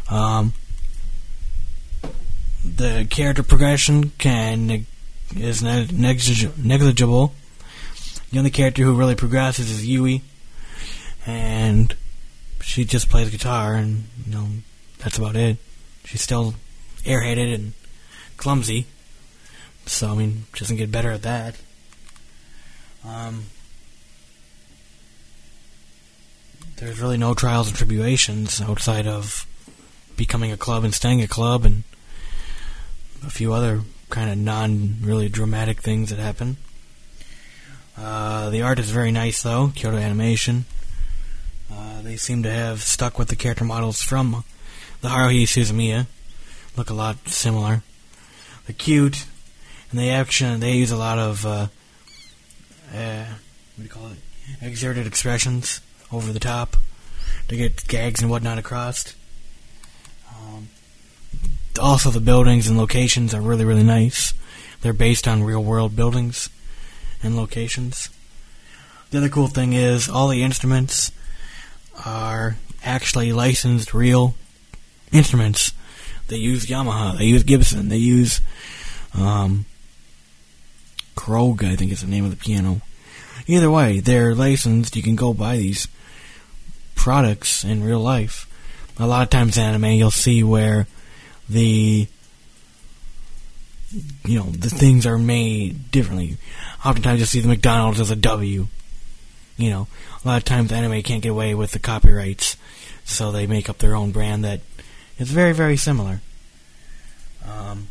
Um, 0.09 0.53
the 2.75 3.07
character 3.09 3.43
progression 3.43 4.11
can 4.17 4.85
is 5.35 5.63
negligible. 5.63 7.33
The 8.31 8.37
only 8.37 8.49
character 8.49 8.83
who 8.83 8.93
really 8.93 9.15
progresses 9.15 9.71
is 9.71 9.85
Yui, 9.85 10.21
and 11.25 11.95
she 12.61 12.85
just 12.85 13.09
plays 13.09 13.29
guitar, 13.29 13.75
and 13.75 14.05
you 14.25 14.33
know 14.33 14.47
that's 14.99 15.17
about 15.17 15.35
it. 15.35 15.57
She's 16.05 16.21
still 16.21 16.55
airheaded 17.03 17.53
and 17.53 17.73
clumsy, 18.35 18.85
so 19.85 20.11
I 20.11 20.15
mean, 20.15 20.45
she 20.53 20.59
doesn't 20.59 20.77
get 20.77 20.91
better 20.91 21.11
at 21.11 21.21
that. 21.23 21.55
Um, 23.05 23.45
there's 26.77 26.99
really 26.99 27.17
no 27.17 27.33
trials 27.33 27.67
and 27.67 27.77
tribulations 27.77 28.61
outside 28.61 29.07
of 29.07 29.47
becoming 30.15 30.51
a 30.51 30.57
club 30.57 30.83
and 30.83 30.93
staying 30.93 31.21
a 31.21 31.27
club 31.27 31.63
and 31.63 31.83
a 33.27 33.29
few 33.29 33.51
other 33.53 33.81
kind 34.09 34.31
of 34.31 34.37
non 34.37 34.95
really 35.01 35.27
dramatic 35.27 35.81
things 35.81 36.09
that 36.09 36.17
happen. 36.17 36.55
Uh, 37.97 38.49
the 38.49 38.61
art 38.61 38.79
is 38.79 38.89
very 38.89 39.11
nice 39.11 39.43
though, 39.43 39.71
Kyoto 39.75 39.97
Animation. 39.97 40.65
Uh, 41.71 42.01
they 42.01 42.15
seem 42.15 42.41
to 42.43 42.49
have 42.49 42.81
stuck 42.81 43.19
with 43.19 43.27
the 43.27 43.35
character 43.35 43.65
models 43.65 44.01
from 44.01 44.45
the 45.01 45.09
Haruhi 45.09 45.43
Suzumiya. 45.43 46.07
Look 46.77 46.89
a 46.89 46.93
lot 46.93 47.27
similar. 47.27 47.83
They're 48.65 48.75
cute, 48.77 49.25
and 49.91 49.99
they 49.99 50.09
action. 50.09 50.61
They 50.61 50.73
use 50.73 50.91
a 50.91 50.97
lot 50.97 51.19
of 51.19 51.45
uh, 51.45 51.67
uh, 52.95 53.25
what 53.25 53.77
do 53.77 53.83
you 53.83 53.89
call 53.89 54.07
it? 54.07 54.17
Exerted 54.61 55.05
expressions 55.05 55.81
over 56.11 56.31
the 56.31 56.39
top 56.39 56.77
to 57.49 57.57
get 57.57 57.85
gags 57.87 58.21
and 58.21 58.31
whatnot 58.31 58.57
across. 58.57 59.13
Also, 61.77 62.09
the 62.09 62.19
buildings 62.19 62.67
and 62.67 62.77
locations 62.77 63.33
are 63.33 63.41
really, 63.41 63.65
really 63.65 63.83
nice. 63.83 64.33
They're 64.81 64.93
based 64.93 65.27
on 65.27 65.43
real 65.43 65.63
world 65.63 65.95
buildings 65.95 66.49
and 67.23 67.35
locations. 67.35 68.09
The 69.09 69.19
other 69.19 69.29
cool 69.29 69.47
thing 69.47 69.73
is 69.73 70.09
all 70.09 70.27
the 70.27 70.43
instruments 70.43 71.11
are 72.05 72.57
actually 72.83 73.31
licensed 73.33 73.93
real 73.93 74.35
instruments. 75.11 75.71
They 76.27 76.37
use 76.37 76.65
Yamaha, 76.65 77.17
they 77.17 77.25
use 77.25 77.43
Gibson, 77.43 77.89
they 77.89 77.97
use 77.97 78.41
um, 79.13 79.65
I 81.29 81.75
think 81.75 81.91
is 81.91 82.01
the 82.01 82.07
name 82.07 82.23
of 82.25 82.31
the 82.31 82.37
piano. 82.37 82.81
Either 83.47 83.69
way, 83.69 83.99
they're 83.99 84.33
licensed. 84.33 84.95
You 84.95 85.03
can 85.03 85.15
go 85.15 85.33
buy 85.33 85.57
these 85.57 85.87
products 86.95 87.63
in 87.63 87.83
real 87.83 87.99
life. 87.99 88.47
a 88.97 89.05
lot 89.05 89.23
of 89.23 89.29
times 89.29 89.57
in 89.57 89.63
anime 89.63 89.91
you'll 89.91 90.11
see 90.11 90.43
where 90.43 90.87
the 91.49 92.07
you 94.25 94.39
know 94.39 94.45
the 94.45 94.69
things 94.69 95.05
are 95.05 95.17
made 95.17 95.91
differently. 95.91 96.37
Oftentimes 96.85 97.19
you'll 97.19 97.27
see 97.27 97.39
the 97.39 97.47
McDonald's 97.47 97.99
as 97.99 98.11
a 98.11 98.15
W. 98.15 98.67
You 99.55 99.69
know, 99.69 99.87
a 100.23 100.27
lot 100.27 100.37
of 100.37 100.43
times 100.43 100.69
the 100.69 100.75
anime 100.75 101.01
can't 101.01 101.23
get 101.23 101.29
away 101.29 101.55
with 101.55 101.71
the 101.71 101.79
copyrights, 101.79 102.57
so 103.05 103.31
they 103.31 103.47
make 103.47 103.69
up 103.69 103.79
their 103.79 103.95
own 103.95 104.11
brand 104.11 104.43
that 104.43 104.61
is 105.17 105.31
very 105.31 105.53
very 105.53 105.77
similar. 105.77 106.21
Um, 107.47 107.87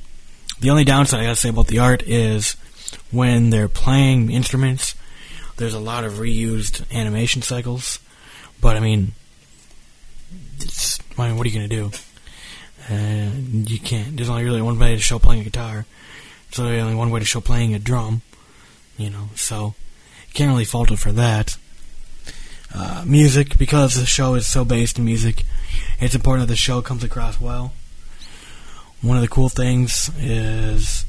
the 0.60 0.70
only 0.70 0.84
downside 0.84 1.20
I 1.20 1.24
gotta 1.24 1.36
say 1.36 1.48
about 1.48 1.66
the 1.66 1.78
art 1.78 2.02
is 2.02 2.56
when 3.10 3.50
they're 3.50 3.68
playing 3.68 4.30
instruments, 4.30 4.94
there's 5.56 5.74
a 5.74 5.80
lot 5.80 6.04
of 6.04 6.14
reused 6.14 6.84
animation 6.94 7.42
cycles. 7.42 7.98
But 8.60 8.76
I 8.76 8.80
mean, 8.80 9.12
I 11.18 11.28
mean, 11.28 11.36
what 11.36 11.46
are 11.46 11.50
you 11.50 11.54
gonna 11.54 11.68
do? 11.68 11.90
Uh, 12.88 13.30
you 13.50 13.80
can't. 13.80 14.16
There's 14.16 14.28
only 14.28 14.44
really 14.44 14.62
one 14.62 14.78
way 14.78 14.94
to 14.94 15.00
show 15.00 15.18
playing 15.18 15.40
a 15.40 15.44
guitar. 15.44 15.86
There's 16.50 16.60
only 16.60 16.80
only 16.80 16.94
one 16.94 17.10
way 17.10 17.20
to 17.20 17.26
show 17.26 17.40
playing 17.40 17.74
a 17.74 17.78
drum. 17.78 18.22
You 18.96 19.10
know, 19.10 19.28
so 19.34 19.74
can't 20.36 20.50
really 20.50 20.66
fault 20.66 20.90
it 20.90 20.98
for 20.98 21.12
that. 21.12 21.56
Uh, 22.74 23.02
music, 23.06 23.56
because 23.56 23.94
the 23.94 24.04
show 24.04 24.34
is 24.34 24.46
so 24.46 24.64
based 24.64 24.98
in 24.98 25.04
music, 25.04 25.44
it's 25.98 26.14
important 26.14 26.46
that 26.46 26.52
the 26.52 26.56
show 26.56 26.82
comes 26.82 27.02
across 27.02 27.40
well. 27.40 27.72
One 29.00 29.16
of 29.16 29.22
the 29.22 29.28
cool 29.28 29.48
things 29.48 30.10
is 30.18 31.06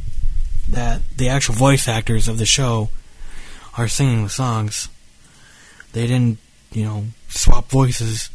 that 0.69 1.01
the 1.17 1.27
actual 1.27 1.55
voice 1.55 1.87
actors 1.89 2.29
of 2.29 2.37
the 2.37 2.45
show 2.45 2.89
are 3.77 3.89
singing 3.89 4.23
the 4.23 4.29
songs. 4.29 4.87
They 5.91 6.07
didn't, 6.07 6.37
you 6.71 6.85
know, 6.85 7.05
swap 7.27 7.69
voices, 7.69 8.29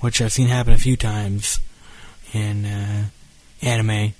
which 0.00 0.20
I've 0.20 0.32
seen 0.32 0.48
happen 0.48 0.74
a 0.74 0.78
few 0.78 0.98
times 0.98 1.60
in 2.32 2.64
uh, 2.64 3.06
anime. 3.62 4.12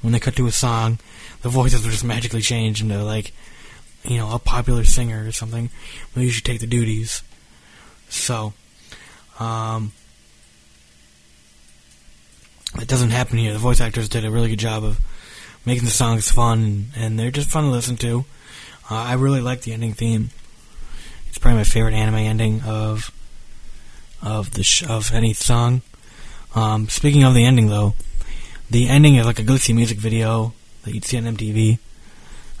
When 0.00 0.12
they 0.12 0.20
cut 0.20 0.36
to 0.36 0.46
a 0.46 0.52
song, 0.52 0.98
the 1.42 1.48
voices 1.48 1.82
will 1.82 1.90
just 1.90 2.04
magically 2.04 2.40
change 2.40 2.80
into 2.80 3.02
like, 3.02 3.32
you 4.04 4.16
know, 4.16 4.32
a 4.32 4.38
popular 4.38 4.84
singer 4.84 5.26
or 5.26 5.32
something. 5.32 5.70
They 6.14 6.22
usually 6.22 6.42
take 6.42 6.60
the 6.60 6.66
duties. 6.66 7.22
So, 8.08 8.52
um, 9.38 9.92
it 12.80 12.88
doesn't 12.88 13.10
happen 13.10 13.38
here. 13.38 13.52
The 13.52 13.58
voice 13.58 13.80
actors 13.80 14.08
did 14.08 14.24
a 14.24 14.30
really 14.30 14.50
good 14.50 14.58
job 14.58 14.84
of 14.84 15.00
making 15.64 15.84
the 15.84 15.90
songs 15.90 16.30
fun, 16.30 16.62
and, 16.62 16.86
and 16.96 17.18
they're 17.18 17.30
just 17.30 17.50
fun 17.50 17.64
to 17.64 17.70
listen 17.70 17.96
to. 17.98 18.24
Uh, 18.90 18.94
I 18.94 19.14
really 19.14 19.40
like 19.40 19.62
the 19.62 19.72
ending 19.72 19.94
theme. 19.94 20.30
It's 21.28 21.38
probably 21.38 21.58
my 21.58 21.64
favorite 21.64 21.94
anime 21.94 22.16
ending 22.16 22.62
of 22.62 23.12
of 24.20 24.52
the 24.52 24.64
sh- 24.64 24.82
of 24.82 25.12
any 25.12 25.32
song. 25.32 25.82
Um, 26.54 26.88
speaking 26.88 27.24
of 27.24 27.34
the 27.34 27.44
ending, 27.44 27.68
though, 27.68 27.94
the 28.70 28.88
ending 28.88 29.14
is 29.16 29.26
like 29.26 29.38
a 29.38 29.44
glitzy 29.44 29.74
music 29.74 29.98
video 29.98 30.52
that 30.82 30.94
you'd 30.94 31.04
see 31.04 31.16
on 31.16 31.24
MTV. 31.24 31.78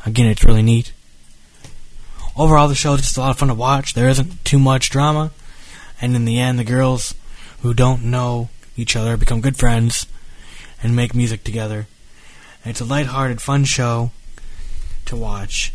Again, 0.06 0.26
it's 0.26 0.44
really 0.44 0.62
neat. 0.62 0.92
Overall, 2.36 2.68
the 2.68 2.74
show 2.74 2.94
is 2.94 3.00
just 3.00 3.16
a 3.16 3.20
lot 3.20 3.30
of 3.30 3.38
fun 3.38 3.48
to 3.48 3.54
watch. 3.54 3.94
There 3.94 4.08
isn't 4.08 4.44
too 4.44 4.58
much 4.58 4.90
drama, 4.90 5.32
and 6.00 6.14
in 6.14 6.24
the 6.24 6.38
end, 6.38 6.58
the 6.58 6.64
girls 6.64 7.14
who 7.62 7.74
don't 7.74 8.04
know 8.04 8.48
each 8.76 8.94
other 8.94 9.16
become 9.16 9.40
good 9.40 9.56
friends 9.56 10.06
and 10.82 10.94
make 10.94 11.14
music 11.14 11.42
together. 11.42 11.88
And 12.64 12.70
it's 12.70 12.80
a 12.80 12.84
light-hearted, 12.84 13.42
fun 13.42 13.64
show 13.64 14.12
to 15.06 15.16
watch. 15.16 15.72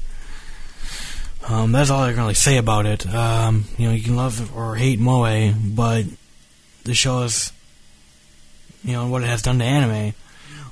Um, 1.48 1.74
that's 1.74 1.90
all 1.90 2.04
I 2.04 2.12
can 2.12 2.22
really 2.22 2.34
say 2.34 2.58
about 2.58 2.86
it. 2.86 3.06
Um, 3.14 3.66
you 3.78 3.88
know, 3.88 3.94
you 3.94 4.04
can 4.04 4.16
love 4.16 4.56
or 4.56 4.76
hate 4.76 5.00
Moe, 5.00 5.54
but 5.54 6.06
the 6.86 6.94
show 6.94 7.24
is, 7.24 7.52
you 8.84 8.94
know, 8.94 9.08
what 9.08 9.24
it 9.24 9.28
has 9.28 9.42
done 9.42 9.60
to 9.60 9.66
anime 9.66 10.14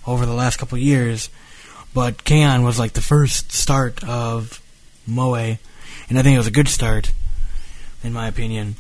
over 0.06 0.26
the 0.26 0.34
last 0.34 0.58
couple 0.58 0.78
years. 0.78 1.30
But 1.94 2.24
K-On! 2.24 2.64
was 2.64 2.80
like 2.80 2.94
the 2.94 3.02
first 3.02 3.52
start 3.52 4.04
of 4.04 4.62
Moe, 5.06 5.36
and 5.36 5.58
I 6.18 6.22
think 6.22 6.36
it 6.36 6.38
was 6.38 6.48
a 6.48 6.52
good 6.52 6.68
start, 6.68 7.12
in 8.04 8.14
my 8.14 8.28
opinion. 8.28 8.76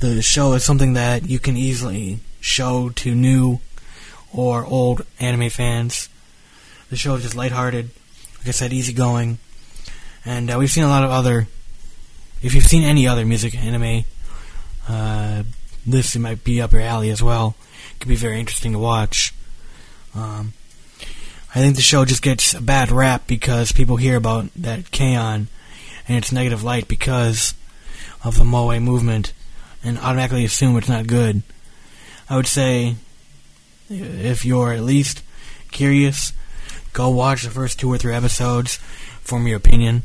The 0.00 0.22
show 0.22 0.52
is 0.52 0.64
something 0.64 0.92
that 0.92 1.28
you 1.28 1.38
can 1.38 1.56
easily 1.56 2.20
show 2.40 2.90
to 2.90 3.14
new 3.14 3.60
or 4.32 4.64
old 4.64 5.04
anime 5.18 5.50
fans. 5.50 6.08
The 6.90 6.96
show 6.96 7.16
is 7.16 7.22
just 7.24 7.34
lighthearted, 7.34 7.90
like 8.38 8.48
I 8.48 8.50
said, 8.52 8.72
easygoing, 8.72 9.38
and 10.24 10.50
uh, 10.50 10.56
we've 10.58 10.70
seen 10.70 10.84
a 10.84 10.88
lot 10.88 11.04
of 11.04 11.10
other. 11.10 11.48
If 12.40 12.54
you've 12.54 12.64
seen 12.64 12.84
any 12.84 13.08
other 13.08 13.26
music 13.26 13.56
anime, 13.56 14.04
uh, 14.88 15.42
this 15.84 16.16
might 16.16 16.44
be 16.44 16.60
up 16.62 16.70
your 16.72 16.82
alley 16.82 17.10
as 17.10 17.20
well. 17.20 17.56
Could 18.00 18.08
be 18.08 18.16
very 18.16 18.38
interesting 18.38 18.72
to 18.72 18.78
watch. 18.78 19.34
Um, 20.14 20.52
I 21.54 21.60
think 21.60 21.76
the 21.76 21.82
show 21.82 22.04
just 22.04 22.22
gets 22.22 22.54
a 22.54 22.60
bad 22.60 22.90
rap 22.90 23.26
because 23.26 23.72
people 23.72 23.96
hear 23.96 24.16
about 24.16 24.50
that 24.56 24.90
K-On! 24.90 25.48
and 26.08 26.16
its 26.16 26.32
negative 26.32 26.64
light 26.64 26.88
because 26.88 27.54
of 28.24 28.38
the 28.38 28.44
Moe 28.44 28.78
movement 28.80 29.32
and 29.84 29.98
automatically 29.98 30.44
assume 30.44 30.76
it's 30.76 30.88
not 30.88 31.06
good. 31.06 31.42
I 32.28 32.36
would 32.36 32.46
say 32.46 32.96
if 33.90 34.44
you're 34.44 34.72
at 34.72 34.82
least 34.82 35.22
curious, 35.70 36.32
go 36.92 37.10
watch 37.10 37.42
the 37.42 37.50
first 37.50 37.78
two 37.78 37.92
or 37.92 37.98
three 37.98 38.14
episodes, 38.14 38.76
form 39.20 39.46
your 39.46 39.58
opinion. 39.58 40.02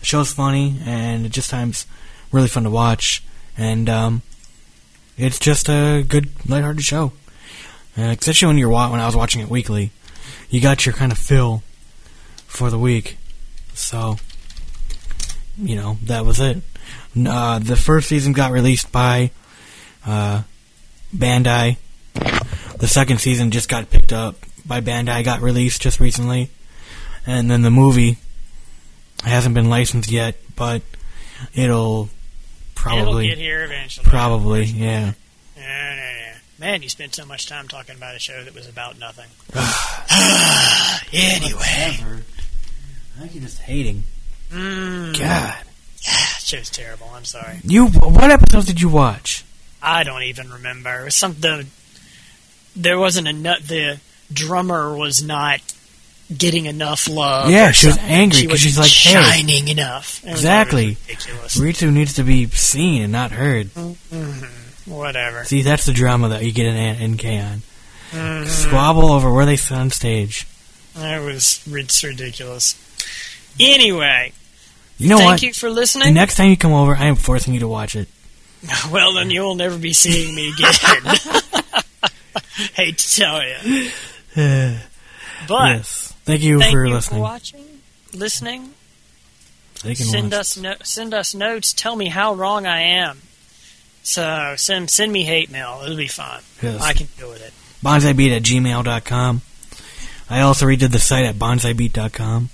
The 0.00 0.06
show's 0.06 0.32
funny 0.32 0.78
and 0.84 1.26
it 1.26 1.32
just 1.32 1.50
times 1.50 1.86
really 2.32 2.48
fun 2.48 2.64
to 2.64 2.70
watch, 2.70 3.22
and 3.56 3.88
um, 3.88 4.22
it's 5.16 5.38
just 5.38 5.68
a 5.68 6.04
good 6.06 6.28
lighthearted 6.48 6.82
show. 6.82 7.12
Uh, 7.96 8.14
especially 8.18 8.48
when 8.48 8.58
you're 8.58 8.70
when 8.70 9.00
I 9.00 9.06
was 9.06 9.16
watching 9.16 9.40
it 9.40 9.48
weekly, 9.48 9.90
you 10.50 10.60
got 10.60 10.84
your 10.84 10.94
kind 10.94 11.12
of 11.12 11.18
fill 11.18 11.62
for 12.46 12.70
the 12.70 12.78
week. 12.78 13.18
So, 13.74 14.16
you 15.56 15.76
know, 15.76 15.98
that 16.04 16.24
was 16.24 16.40
it. 16.40 16.58
Uh, 17.16 17.58
the 17.60 17.76
first 17.76 18.08
season 18.08 18.32
got 18.32 18.50
released 18.52 18.90
by 18.90 19.30
uh, 20.06 20.42
Bandai. 21.14 21.76
The 22.78 22.88
second 22.88 23.18
season 23.20 23.50
just 23.50 23.68
got 23.68 23.90
picked 23.90 24.12
up 24.12 24.36
by 24.66 24.80
Bandai, 24.80 25.24
got 25.24 25.40
released 25.40 25.82
just 25.82 26.00
recently. 26.00 26.50
And 27.26 27.50
then 27.50 27.62
the 27.62 27.70
movie 27.70 28.18
hasn't 29.22 29.54
been 29.54 29.70
licensed 29.70 30.10
yet, 30.10 30.36
but 30.56 30.82
it'll 31.54 32.10
probably. 32.74 33.26
It'll 33.26 33.36
get 33.36 33.38
here 33.38 33.64
eventually. 33.64 34.06
Probably, 34.06 34.64
yeah. 34.64 35.12
Yeah, 36.58 36.66
yeah, 36.66 36.70
yeah. 36.70 36.72
Man, 36.72 36.82
you 36.82 36.88
spent 36.88 37.14
so 37.14 37.24
much 37.24 37.46
time 37.48 37.68
talking 37.68 37.96
about 37.96 38.14
a 38.14 38.18
show 38.18 38.42
that 38.44 38.54
was 38.54 38.68
about 38.68 38.98
nothing. 38.98 39.28
Anyway. 41.12 41.60
I 41.62 43.20
think 43.20 43.34
you're 43.34 43.42
just 43.44 43.60
hating. 43.60 44.02
Mm, 44.50 45.12
God. 45.18 45.54
that 46.06 46.38
show's 46.40 46.70
terrible. 46.70 47.08
I'm 47.14 47.24
sorry. 47.24 47.60
You, 47.62 47.86
what 47.86 48.30
episodes 48.30 48.66
did 48.66 48.80
you 48.80 48.88
watch? 48.88 49.44
I 49.82 50.02
don't 50.02 50.22
even 50.24 50.50
remember. 50.50 51.02
It 51.02 51.04
was 51.04 51.14
some 51.14 51.34
the 51.38 51.66
there 52.74 52.98
wasn't 52.98 53.28
enough. 53.28 53.60
The 53.60 54.00
drummer 54.32 54.96
was 54.96 55.22
not 55.22 55.60
getting 56.36 56.66
enough 56.66 57.06
love. 57.08 57.50
Yeah, 57.50 57.70
she 57.70 57.86
was 57.88 57.98
angry 57.98 58.40
She 58.40 58.46
'cause 58.46 58.52
wasn't 58.64 58.86
she's 58.86 59.12
like, 59.14 59.22
hey. 59.22 59.42
shining 59.42 59.68
enough. 59.68 60.24
It 60.24 60.30
Exactly. 60.30 60.96
ridiculous. 61.06 61.56
Ritsu 61.56 61.92
needs 61.92 62.14
to 62.14 62.24
be 62.24 62.46
seen 62.48 63.02
and 63.02 63.12
not 63.12 63.30
heard. 63.30 63.70
Whatever. 64.86 65.44
See, 65.44 65.62
that's 65.62 65.86
the 65.86 65.92
drama 65.92 66.28
that 66.30 66.44
you 66.44 66.52
get 66.52 66.66
in, 66.66 66.76
in 66.76 67.16
K-On! 67.16 67.62
Mhm. 68.12 68.46
Squabble 68.48 69.10
over 69.10 69.32
where 69.32 69.46
they 69.46 69.56
sit 69.56 69.76
on 69.76 69.90
stage. 69.90 70.46
That 70.94 71.20
was 71.22 71.62
it's 71.66 72.04
ridiculous. 72.04 72.76
Anyway, 73.58 74.32
You 74.98 75.08
know 75.08 75.16
thank 75.18 75.30
what? 75.30 75.42
you 75.42 75.52
for 75.54 75.70
listening. 75.70 76.08
The 76.08 76.20
next 76.20 76.36
time 76.36 76.50
you 76.50 76.56
come 76.56 76.72
over, 76.72 76.94
I 76.96 77.06
am 77.06 77.16
forcing 77.16 77.54
you 77.54 77.60
to 77.60 77.68
watch 77.68 77.96
it. 77.96 78.08
well, 78.90 79.14
then 79.14 79.30
you'll 79.30 79.54
never 79.56 79.76
be 79.78 79.92
seeing 79.92 80.34
me 80.34 80.50
again. 80.50 80.72
Hate 82.74 82.98
to 82.98 83.16
tell 83.16 83.42
you, 83.42 83.90
but 85.48 85.76
yes. 85.76 86.12
Thank 86.24 86.42
you 86.42 86.58
thank 86.60 86.72
for 86.72 86.84
you 86.86 86.92
listening. 86.94 87.18
for 87.18 87.22
watching, 87.22 87.64
listening. 88.12 88.70
Send 89.94 90.30
watch. 90.32 90.40
us 90.40 90.56
no- 90.56 90.76
send 90.82 91.12
us 91.14 91.34
notes. 91.34 91.72
Tell 91.72 91.96
me 91.96 92.08
how 92.08 92.34
wrong 92.34 92.64
I 92.66 92.80
am. 92.82 93.20
So 94.04 94.54
send 94.56 94.90
send 94.90 95.10
me 95.12 95.24
hate 95.24 95.50
mail. 95.50 95.80
It'll 95.82 95.96
be 95.96 96.06
fine. 96.08 96.42
Yes. 96.62 96.80
I 96.80 96.92
can 96.92 97.08
deal 97.18 97.30
with 97.30 97.42
it. 97.42 97.52
bonsaibeat 97.82 98.36
at 98.36 98.42
gmail.com. 98.42 99.40
I 100.30 100.40
also 100.40 100.66
redid 100.66 100.90
the 100.92 100.98
site 100.98 101.24
at 101.24 101.34
bonsaibeat.com. 101.36 102.50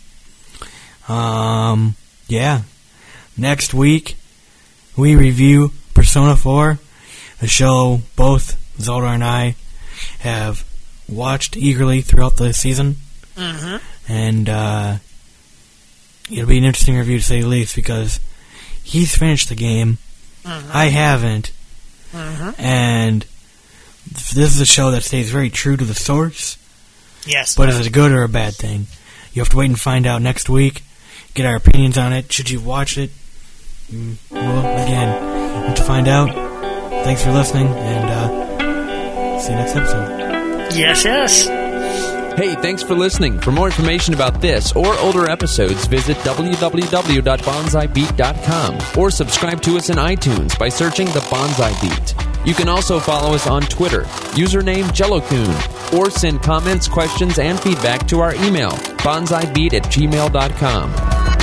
Um, 1.09 1.97
yeah. 2.29 2.63
Next 3.37 3.75
week, 3.75 4.17
we 4.97 5.17
review 5.17 5.73
Persona 5.95 6.37
4, 6.37 6.79
a 7.43 7.47
show 7.47 8.01
both 8.17 8.57
Zaldar 8.79 9.15
and 9.15 9.25
I 9.25 9.57
have 10.21 10.65
watched 11.09 11.57
eagerly 11.57 12.01
throughout 12.01 12.37
the 12.37 12.53
season. 12.53 12.97
hmm 13.37 13.77
And, 14.09 14.49
uh, 14.49 14.97
it'll 16.31 16.47
be 16.47 16.59
an 16.59 16.65
interesting 16.65 16.97
review 16.97 17.19
to 17.19 17.25
say 17.25 17.41
the 17.41 17.49
least 17.49 17.75
because 17.75 18.21
he's 18.83 19.17
finished 19.17 19.49
the 19.49 19.55
game. 19.57 19.99
Mhm. 20.45 20.71
I 20.73 20.87
haven't. 20.87 21.51
Mhm. 22.15 22.55
And 22.59 23.25
This 24.35 24.55
is 24.55 24.61
a 24.61 24.67
show 24.67 24.91
that 24.91 25.05
stays 25.05 25.31
very 25.31 25.51
true 25.51 25.77
to 25.77 25.85
the 25.85 25.95
source. 25.95 26.57
Yes. 27.27 27.55
But 27.55 27.69
is 27.69 27.79
it 27.79 27.87
a 27.87 27.91
good 27.91 28.11
or 28.11 28.23
a 28.25 28.29
bad 28.29 28.57
thing? 28.57 28.87
You 29.33 29.41
have 29.43 29.49
to 29.51 29.57
wait 29.57 29.67
and 29.67 29.79
find 29.81 30.07
out 30.07 30.21
next 30.23 30.49
week. 30.49 30.83
Get 31.35 31.47
our 31.47 31.55
opinions 31.55 31.97
on 31.97 32.13
it. 32.13 32.33
Should 32.33 32.51
you 32.51 32.59
watch 32.61 32.97
it? 32.99 33.11
Mm, 33.93 34.17
Well, 34.31 34.83
again, 34.83 35.75
to 35.77 35.83
find 35.85 36.09
out. 36.09 36.31
Thanks 37.05 37.23
for 37.23 37.31
listening, 37.31 37.69
and 37.69 38.05
uh, 38.11 39.39
see 39.41 39.51
you 39.53 39.57
next 39.59 39.77
episode. 39.77 40.73
yes, 40.75 41.05
yes. 41.05 41.60
Hey, 42.37 42.55
thanks 42.55 42.83
for 42.83 42.95
listening. 42.95 43.39
For 43.41 43.53
more 43.53 43.67
information 43.67 44.15
about 44.15 44.41
this 44.41 44.73
or 44.73 44.97
older 45.01 45.29
episodes, 45.29 45.87
visit 45.87 46.17
www.bonsaibeat.com 46.19 48.79
or 49.03 49.11
subscribe 49.11 49.61
to 49.63 49.77
us 49.77 49.91
in 49.91 49.97
iTunes 49.97 50.59
by 50.59 50.69
searching 50.71 51.07
The 51.09 51.21
Bonsai 51.21 51.79
Beat. 51.83 52.15
You 52.47 52.55
can 52.55 52.71
also 52.71 52.99
follow 52.99 53.35
us 53.35 53.47
on 53.47 53.61
Twitter, 53.63 54.05
username 54.33 54.85
JelloKun, 54.85 55.93
or 55.99 56.09
send 56.09 56.41
comments, 56.43 56.89
questions, 56.89 57.39
and 57.39 57.61
feedback 57.61 58.09
to 58.09 58.21
our 58.21 58.35
email, 58.37 58.71
bonsaibeat 59.03 59.75
at 59.75 59.83
gmail.com. 59.85 61.40